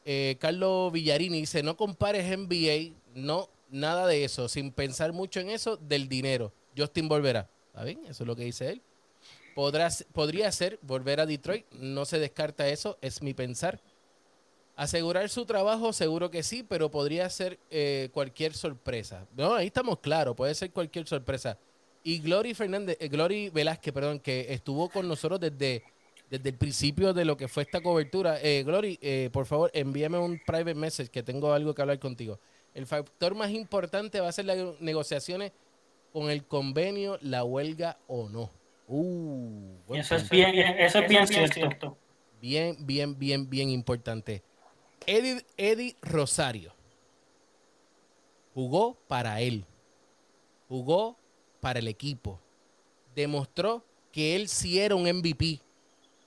[0.05, 5.49] Eh, Carlos Villarini dice, no compares NBA, no, nada de eso, sin pensar mucho en
[5.49, 6.51] eso, del dinero.
[6.75, 7.49] Justin volverá.
[7.67, 7.99] ¿Está bien?
[8.07, 8.81] Eso es lo que dice él.
[9.53, 13.81] Podrás, podría ser volver a Detroit, no se descarta eso, es mi pensar.
[14.75, 19.27] Asegurar su trabajo, seguro que sí, pero podría ser eh, cualquier sorpresa.
[19.35, 21.57] No, ahí estamos claros, puede ser cualquier sorpresa.
[22.09, 25.83] Y Glory Fernández, eh, Glory Velázquez, perdón, que estuvo con nosotros desde,
[26.27, 28.41] desde el principio de lo que fue esta cobertura.
[28.41, 32.39] Eh, Glory, eh, por favor, envíame un private message que tengo algo que hablar contigo.
[32.73, 35.51] El factor más importante va a ser las negociaciones
[36.11, 38.49] con el convenio, la huelga o no.
[38.87, 41.95] Uh, eso, es bien, eso es bien, cierto.
[42.41, 44.41] Bien, bien, bien, bien importante.
[45.05, 46.73] Eddie, Eddie Rosario
[48.55, 49.63] jugó para él.
[50.67, 51.19] Jugó
[51.59, 52.39] para el equipo.
[53.15, 55.61] Demostró que él sí era un MVP,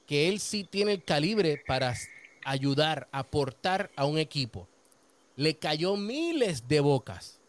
[0.07, 1.95] que él sí tiene el calibre para
[2.45, 4.69] ayudar, aportar a un equipo.
[5.37, 7.41] Le cayó miles de bocas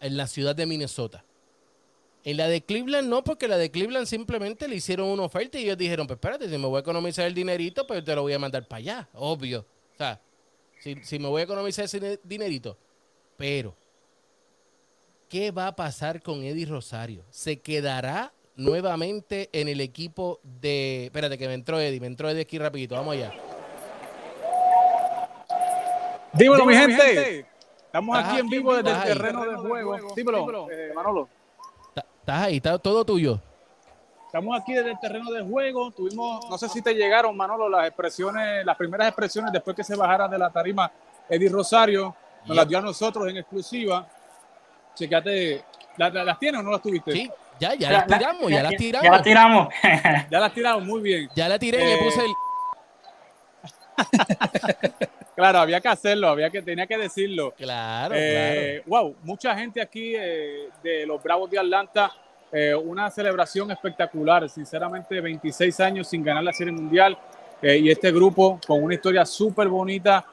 [0.00, 1.24] en la ciudad de Minnesota.
[2.24, 5.64] En la de Cleveland no, porque la de Cleveland simplemente le hicieron una oferta y
[5.64, 8.32] ellos dijeron, pues espérate, si me voy a economizar el dinerito, pues te lo voy
[8.32, 9.66] a mandar para allá, obvio.
[9.94, 10.20] O sea,
[10.78, 12.78] si, si me voy a economizar ese dinerito.
[13.36, 13.76] Pero
[15.32, 17.24] ¿Qué va a pasar con Eddie Rosario?
[17.30, 21.06] ¿Se quedará nuevamente en el equipo de...
[21.06, 23.32] Espérate, que me entró Eddie, me entró Eddie aquí rapidito, vamos allá.
[26.34, 27.46] Dímelo, mi, gente.
[27.86, 29.96] Estamos aquí en vivo desde el terreno de juego.
[30.14, 31.28] Dímelo, eh, Manolo.
[31.96, 33.40] Estás ahí, está todo tuyo.
[34.26, 35.90] Estamos aquí desde el terreno de juego.
[35.92, 39.96] Tuvimos, no sé si te llegaron, Manolo, las expresiones, las primeras expresiones después que se
[39.96, 40.92] bajara de la tarima
[41.26, 42.14] Eddie Rosario.
[42.44, 44.06] Nos las dio a nosotros en exclusiva.
[44.94, 45.62] Checate,
[45.96, 47.12] ¿las tienes o no las tuviste?
[47.12, 49.04] Sí, ya, ya las tiramos, ya, las tiramos.
[49.04, 49.68] Ya las tiramos.
[50.30, 51.28] ya las tiramos, muy bien.
[51.34, 52.32] Ya la tiré y le puse el...
[55.36, 57.54] claro, había que hacerlo, había que, tenía que decirlo.
[57.56, 59.04] Claro, eh, claro.
[59.04, 62.12] Wow, mucha gente aquí eh, de los Bravos de Atlanta,
[62.50, 67.16] eh, una celebración espectacular, sinceramente 26 años sin ganar la Serie Mundial
[67.62, 70.26] y este grupo con una historia súper bonita,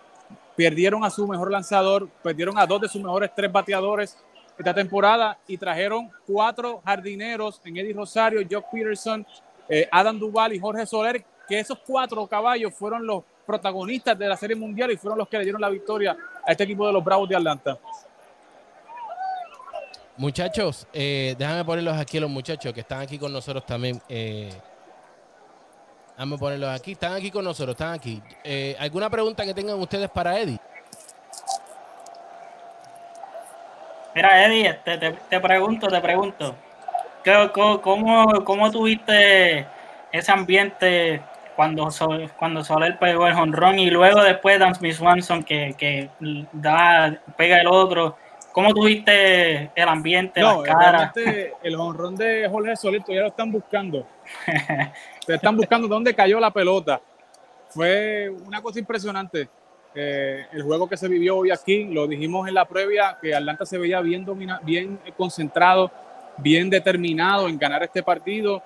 [0.56, 4.18] perdieron a su mejor lanzador, perdieron a dos de sus mejores tres bateadores
[4.60, 9.26] esta temporada y trajeron cuatro jardineros en Eddie Rosario, Jock Peterson,
[9.70, 14.36] eh, Adam Duval y Jorge Soler, que esos cuatro caballos fueron los protagonistas de la
[14.36, 17.04] Serie Mundial y fueron los que le dieron la victoria a este equipo de los
[17.04, 17.80] Bravos de Atlanta.
[20.18, 24.02] Muchachos, eh, déjame ponerlos aquí los muchachos que están aquí con nosotros también.
[24.10, 24.52] Eh,
[26.18, 26.92] déjame ponerlos aquí.
[26.92, 28.22] Están aquí con nosotros, están aquí.
[28.44, 30.60] Eh, ¿Alguna pregunta que tengan ustedes para Eddie?
[34.16, 36.56] Mira, Eddie, te, te, pregunto, te pregunto.
[37.54, 39.66] ¿Cómo, cómo, tuviste
[40.12, 41.22] ese ambiente
[41.56, 41.90] cuando,
[42.38, 46.10] cuando Soler pegó el honrón y luego después Dan Smith Swanson que, que
[46.54, 48.18] da, pega el otro?
[48.52, 51.14] ¿Cómo tuviste el ambiente, no, las
[51.62, 54.08] El honrón de Jorge Soler ya lo están buscando.
[55.26, 57.00] Se están buscando dónde cayó la pelota.
[57.70, 59.48] Fue una cosa impresionante.
[59.96, 63.66] Eh, el juego que se vivió hoy aquí, lo dijimos en la previa, que Atlanta
[63.66, 64.26] se veía bien,
[64.64, 65.92] bien concentrado,
[66.38, 68.62] bien determinado en ganar este partido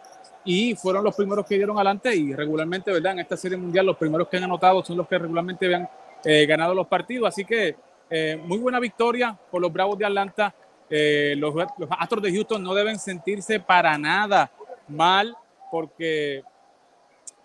[0.45, 3.13] y fueron los primeros que dieron adelante y regularmente, ¿verdad?
[3.13, 5.89] En esta serie mundial los primeros que han anotado son los que regularmente habían
[6.23, 7.75] eh, ganado los partidos, así que
[8.09, 10.53] eh, muy buena victoria por los Bravos de Atlanta.
[10.89, 11.55] Eh, los,
[11.97, 14.51] Astros de Houston no deben sentirse para nada
[14.87, 15.35] mal
[15.71, 16.43] porque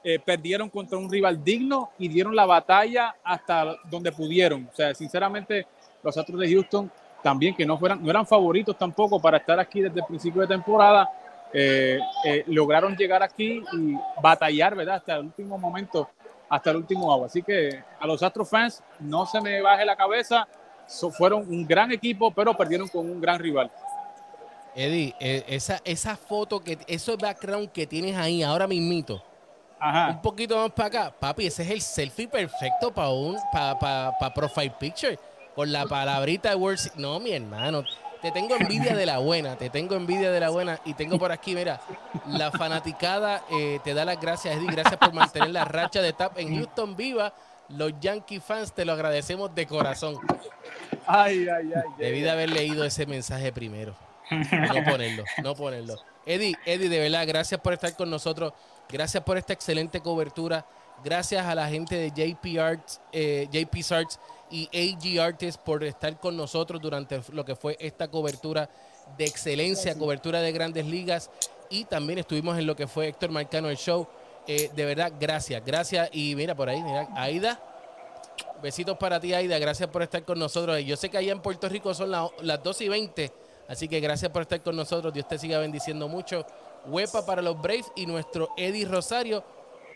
[0.04, 4.68] eh, perdieron contra un rival digno y dieron la batalla hasta donde pudieron.
[4.72, 5.66] O sea, sinceramente,
[6.02, 6.90] los Astros de Houston
[7.22, 10.48] también, que no, fueran, no eran favoritos tampoco para estar aquí desde el principio de
[10.48, 11.10] temporada,
[12.46, 14.96] lograron llegar aquí y batallar, ¿verdad?
[14.96, 16.08] Hasta el último momento
[16.48, 17.26] hasta el último agua.
[17.26, 20.46] Así que a los Astros fans no se me baje la cabeza.
[21.16, 23.70] fueron un gran equipo, pero perdieron con un gran rival.
[24.74, 29.22] Eddie, eh, esa, esa foto, que ese background que tienes ahí ahora mismito,
[29.80, 30.08] Ajá.
[30.10, 34.72] un poquito más para acá, papi, ese es el selfie perfecto para un para profile
[34.78, 35.18] picture
[35.54, 36.92] con la palabrita de World.
[36.96, 37.84] No, mi hermano,
[38.20, 41.30] te tengo envidia de la buena, te tengo envidia de la buena y tengo por
[41.32, 41.80] aquí, mira,
[42.26, 46.38] la fanaticada eh, te da las gracias, Eddie, gracias por mantener la racha de tap
[46.38, 47.32] en Houston viva.
[47.68, 50.16] Los Yankee fans te lo agradecemos de corazón.
[51.06, 51.82] Ay, ay, ay.
[51.98, 53.94] Debí de haber leído ese mensaje primero.
[54.30, 55.94] No ponerlo, no ponerlo.
[56.24, 58.52] Eddie, Eddie, de verdad, gracias por estar con nosotros.
[58.90, 60.66] Gracias por esta excelente cobertura.
[61.04, 64.18] Gracias a la gente de JP Arts, eh, JP Arts
[64.50, 68.68] y AG Artists por estar con nosotros durante lo que fue esta cobertura
[69.16, 71.30] de excelencia, cobertura de grandes ligas.
[71.70, 74.08] Y también estuvimos en lo que fue Héctor Marcano, el show.
[74.46, 76.08] Eh, de verdad, gracias, gracias.
[76.12, 77.60] Y mira por ahí, mira, Aida.
[78.62, 79.58] Besitos para ti, Aida.
[79.58, 80.82] Gracias por estar con nosotros.
[80.84, 83.32] Yo sé que allá en Puerto Rico son las 2 y 20.
[83.68, 85.12] Así que gracias por estar con nosotros.
[85.12, 86.46] Dios te siga bendiciendo mucho.
[86.88, 89.44] Huepa para los Braves y nuestro Eddie Rosario.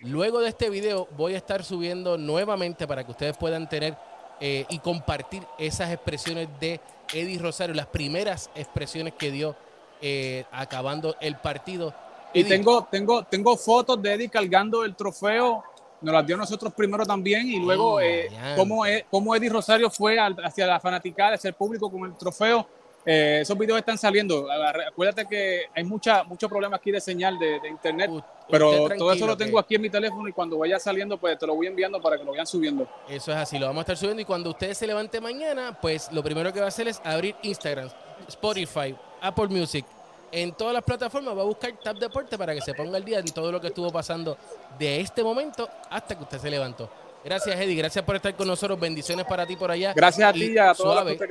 [0.00, 3.96] Luego de este video voy a estar subiendo nuevamente para que ustedes puedan tener
[4.40, 6.80] eh, y compartir esas expresiones de
[7.12, 9.54] Eddie Rosario, las primeras expresiones que dio
[10.00, 11.94] eh, acabando el partido.
[12.34, 15.62] Y tengo, tengo, tengo fotos de Eddie cargando el trofeo,
[16.00, 20.66] nos las dio nosotros primero también, y luego eh, cómo, cómo, Eddie Rosario fue hacia
[20.66, 22.66] la fanaticada, hacia el público con el trofeo.
[23.04, 24.46] Eh, esos videos están saliendo.
[24.86, 28.10] Acuérdate que hay mucha, mucho problema aquí de señal de, internet,
[28.48, 31.46] pero todo eso lo tengo aquí en mi teléfono y cuando vaya saliendo, pues te
[31.46, 32.88] lo voy enviando para que lo vayan subiendo.
[33.08, 36.10] Eso es así, lo vamos a estar subiendo y cuando ustedes se levante mañana, pues
[36.12, 37.88] lo primero que va a hacer es abrir Instagram,
[38.28, 39.84] Spotify, Apple Music.
[40.30, 43.18] En todas las plataformas va a buscar Tap Deporte para que se ponga el día
[43.18, 44.38] en todo lo que estuvo pasando
[44.78, 46.88] de este momento hasta que usted se levantó.
[47.24, 47.76] Gracias, Eddie.
[47.76, 48.78] Gracias por estar con nosotros.
[48.78, 49.92] Bendiciones para ti por allá.
[49.94, 51.28] Gracias a ti y a todos los que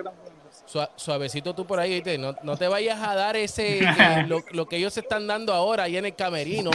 [0.96, 4.96] suavecito tú por ahí, No, no, te vayas a dar ese eh, lo, que ellos
[4.98, 6.72] están dando ahora ahí en el camerino.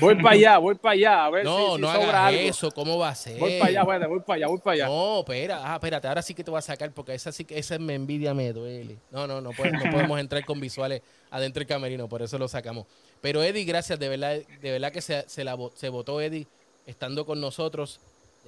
[0.00, 3.08] Voy para allá, voy para allá, a ver no, si, no hagas eso, ¿cómo va
[3.08, 3.38] a ser?
[3.38, 4.86] Voy para allá, voy, voy para allá, voy para allá.
[4.86, 7.58] No, espera, ah, espérate, ahora sí que te voy a sacar porque esa sí que
[7.58, 8.98] esa me envidia me duele.
[9.10, 9.50] No, no, no,
[9.90, 12.86] podemos entrar con visuales adentro del camerino, por eso lo sacamos.
[13.20, 16.46] Pero Eddie, gracias, de verdad, de verdad que se, se, la, se votó Eddie
[16.86, 17.98] estando con nosotros.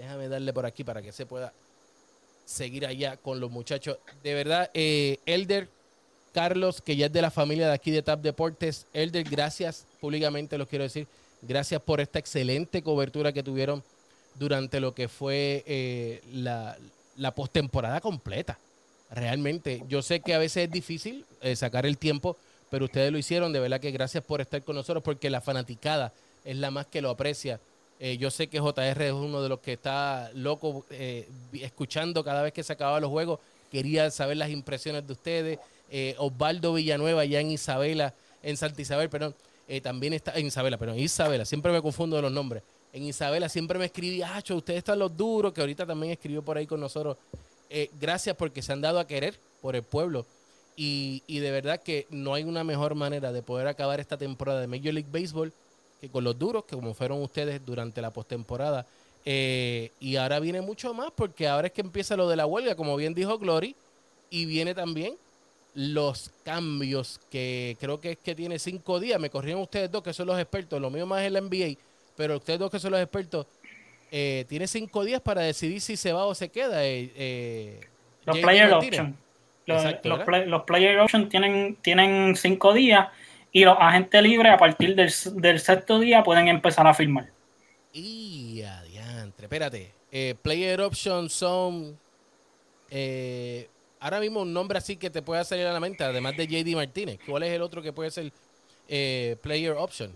[0.00, 1.52] Déjame darle por aquí para que se pueda
[2.46, 3.98] seguir allá con los muchachos.
[4.22, 5.68] De verdad, eh, Elder
[6.32, 8.86] Carlos, que ya es de la familia de aquí de TAP Deportes.
[8.94, 11.06] Elder, gracias públicamente, los quiero decir.
[11.42, 13.84] Gracias por esta excelente cobertura que tuvieron
[14.36, 16.78] durante lo que fue eh, la,
[17.16, 18.58] la postemporada completa.
[19.10, 22.38] Realmente, yo sé que a veces es difícil eh, sacar el tiempo,
[22.70, 23.52] pero ustedes lo hicieron.
[23.52, 26.14] De verdad que gracias por estar con nosotros, porque la fanaticada
[26.46, 27.60] es la más que lo aprecia
[28.02, 32.42] eh, yo sé que JR es uno de los que está loco eh, escuchando cada
[32.42, 33.40] vez que se acababan los juegos.
[33.70, 35.58] Quería saber las impresiones de ustedes.
[35.90, 39.34] Eh, Osvaldo Villanueva, ya en Isabela, en Santa Isabel, perdón,
[39.82, 42.62] también está en Isabela, pero en Isabela, siempre me confundo de los nombres.
[42.92, 46.56] En Isabela siempre me escribí, ah, ustedes están los duros, que ahorita también escribió por
[46.56, 47.18] ahí con nosotros.
[48.00, 50.24] gracias porque se han dado a querer por el pueblo.
[50.74, 54.60] Y, y de verdad que no hay una mejor manera de poder acabar esta temporada
[54.60, 55.52] de Major League Baseball
[56.00, 58.86] que con los duros, que como fueron ustedes durante la postemporada,
[59.26, 62.74] Eh, y ahora viene mucho más porque ahora es que empieza lo de la huelga,
[62.74, 63.76] como bien dijo Glory,
[64.30, 65.14] y viene también
[65.74, 69.20] los cambios que creo que es que tiene cinco días.
[69.20, 71.76] Me corrieron ustedes dos que son los expertos, lo mío más es la NBA,
[72.16, 73.46] pero ustedes dos que son los expertos,
[74.10, 76.84] eh, tiene cinco días para decidir si se va o se queda.
[76.84, 77.78] Eh,
[78.24, 79.16] los player option.
[79.66, 83.08] Los, player option tienen, tienen cinco días
[83.52, 87.30] y los agentes libres a partir del, sexto día pueden empezar a firmar.
[87.92, 89.92] Y adiantre, espérate.
[90.42, 91.98] player option son
[94.00, 96.74] ahora mismo un nombre así que te pueda salir a la mente, además de JD
[96.74, 97.18] Martínez.
[97.26, 98.32] ¿Cuál es el otro que puede ser
[98.88, 100.10] eh, player option?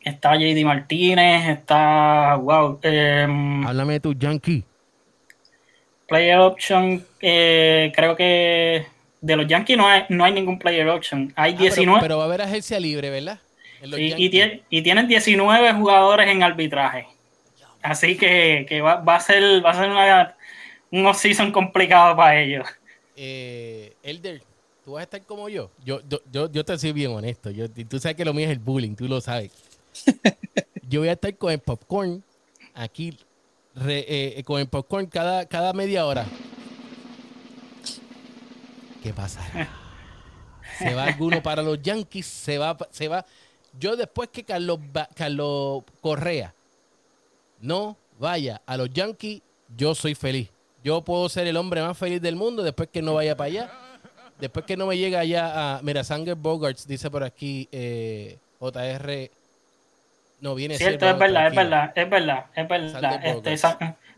[0.00, 2.36] Está JD Martínez, está.
[2.36, 2.80] Wow.
[2.82, 4.64] Em, Háblame de tu Yankee.
[6.08, 8.86] Player option, eh, creo que
[9.20, 11.32] de los Yankees no hay, no hay ningún player option.
[11.36, 11.98] Hay 19.
[11.98, 13.38] Ah, pero, va a haber agencia libre, ¿verdad?
[13.82, 17.06] Sí, y, y, tienen 19 jugadores en arbitraje.
[17.82, 20.36] Así que, que va, va, a ser, va a ser una,
[20.90, 22.66] un off-season complicado para ellos
[23.16, 24.42] eh, Elder,
[24.84, 25.70] tú vas a estar como yo.
[25.84, 26.00] Yo,
[26.30, 27.50] yo, yo, te soy bien honesto.
[27.50, 29.50] Yo, tú sabes que lo mío es el bullying, tú lo sabes.
[30.88, 32.22] yo voy a estar con el popcorn
[32.74, 33.16] aquí,
[33.86, 36.26] eh, con el popcorn cada, cada media hora.
[39.06, 39.40] ¿Qué pasa?
[40.78, 43.24] Se va alguno para los Yankees, se va, se va.
[43.78, 44.80] Yo después que Carlos,
[45.14, 46.52] Carlos Correa
[47.60, 49.42] no vaya a los Yankees,
[49.76, 50.50] yo soy feliz.
[50.82, 53.70] Yo puedo ser el hombre más feliz del mundo después que no vaya para allá.
[54.40, 55.82] Después que no me llegue allá a.
[55.82, 59.30] Mira, Sanger Bogarts dice por aquí eh, JR.
[60.40, 63.24] No viene Cierto, es verdad, es verdad, es verdad, es verdad.
[63.24, 63.56] Este,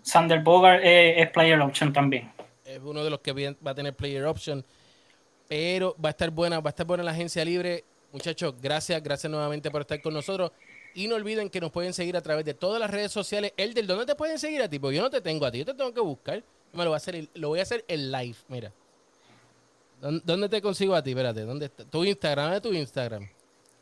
[0.01, 2.33] Sander Bogart es, player option también.
[2.65, 4.65] Es uno de los que va a tener player option.
[5.49, 7.85] Pero va a estar buena, va a estar buena la agencia libre.
[8.13, 10.53] Muchachos, gracias, gracias nuevamente por estar con nosotros.
[10.95, 13.53] Y no olviden que nos pueden seguir a través de todas las redes sociales.
[13.57, 14.79] El del ¿dónde te pueden seguir a ti?
[14.79, 16.43] Porque yo no te tengo a ti, yo te tengo que buscar.
[16.73, 18.73] Me lo voy a hacer, lo voy a hacer en live, mira.
[20.01, 21.11] ¿Dónde te consigo a ti?
[21.11, 21.85] Espérate, ¿dónde está?
[21.85, 23.29] Tu Instagram, ¿dónde tu Instagram?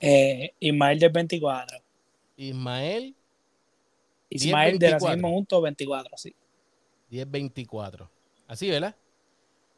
[0.00, 1.78] Eh, Ismael del 24.
[2.36, 3.14] Ismael.
[4.30, 6.34] Ismael de la mismo junto 24, sí.
[7.10, 8.10] 1024.
[8.48, 8.94] Así, ¿verdad?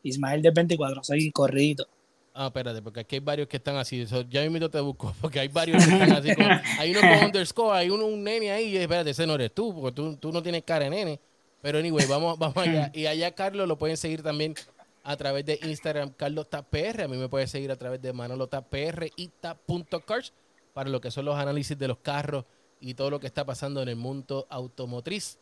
[0.09, 1.87] Ismael del 24, soy corrido.
[2.35, 4.07] Ah, espérate, porque aquí hay varios que están así.
[4.31, 6.31] ya mismo te busco, porque hay varios que están así.
[6.79, 8.67] hay uno con underscore, hay uno, un nene ahí.
[8.67, 11.21] Y espérate, ese no eres tú, porque tú, tú no tienes cara de nene.
[11.61, 12.91] Pero anyway, vamos, vamos allá.
[12.95, 14.55] Y allá Carlos lo pueden seguir también
[15.03, 17.03] a través de Instagram, Carlos TapPR.
[17.03, 20.33] A mí me puede seguir a través de Manolo TapPR y tap.cars
[20.73, 22.45] para lo que son los análisis de los carros
[22.81, 25.39] y todo lo que está pasando en el mundo automotriz.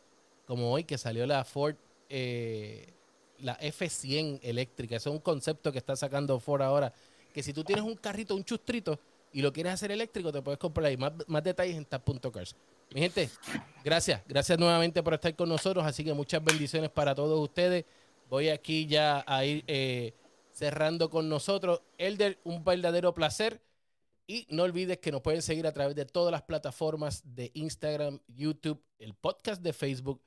[0.47, 1.75] Como hoy que salió la Ford,
[2.09, 2.95] eh,
[3.41, 4.97] la F100 eléctrica.
[4.97, 6.93] Ese es un concepto que está sacando Ford ahora.
[7.33, 8.99] Que si tú tienes un carrito, un chustrito,
[9.33, 10.97] y lo quieres hacer eléctrico, te puedes comprar ahí.
[10.97, 12.57] Más, más detalles en tap.cars.
[12.95, 13.29] Mi gente,
[13.85, 14.23] gracias.
[14.27, 15.85] Gracias nuevamente por estar con nosotros.
[15.85, 17.85] Así que muchas bendiciones para todos ustedes.
[18.31, 20.15] Voy aquí ya a ir eh,
[20.51, 21.83] cerrando con nosotros.
[21.99, 23.61] Elder, un verdadero placer.
[24.27, 28.19] Y no olvides que nos pueden seguir a través de todas las plataformas de Instagram,
[28.29, 30.21] YouTube, el podcast de Facebook.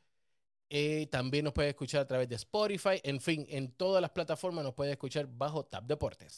[0.69, 3.01] Eh, también nos puede escuchar a través de Spotify.
[3.03, 6.37] En fin, en todas las plataformas nos puede escuchar bajo Tab Deportes.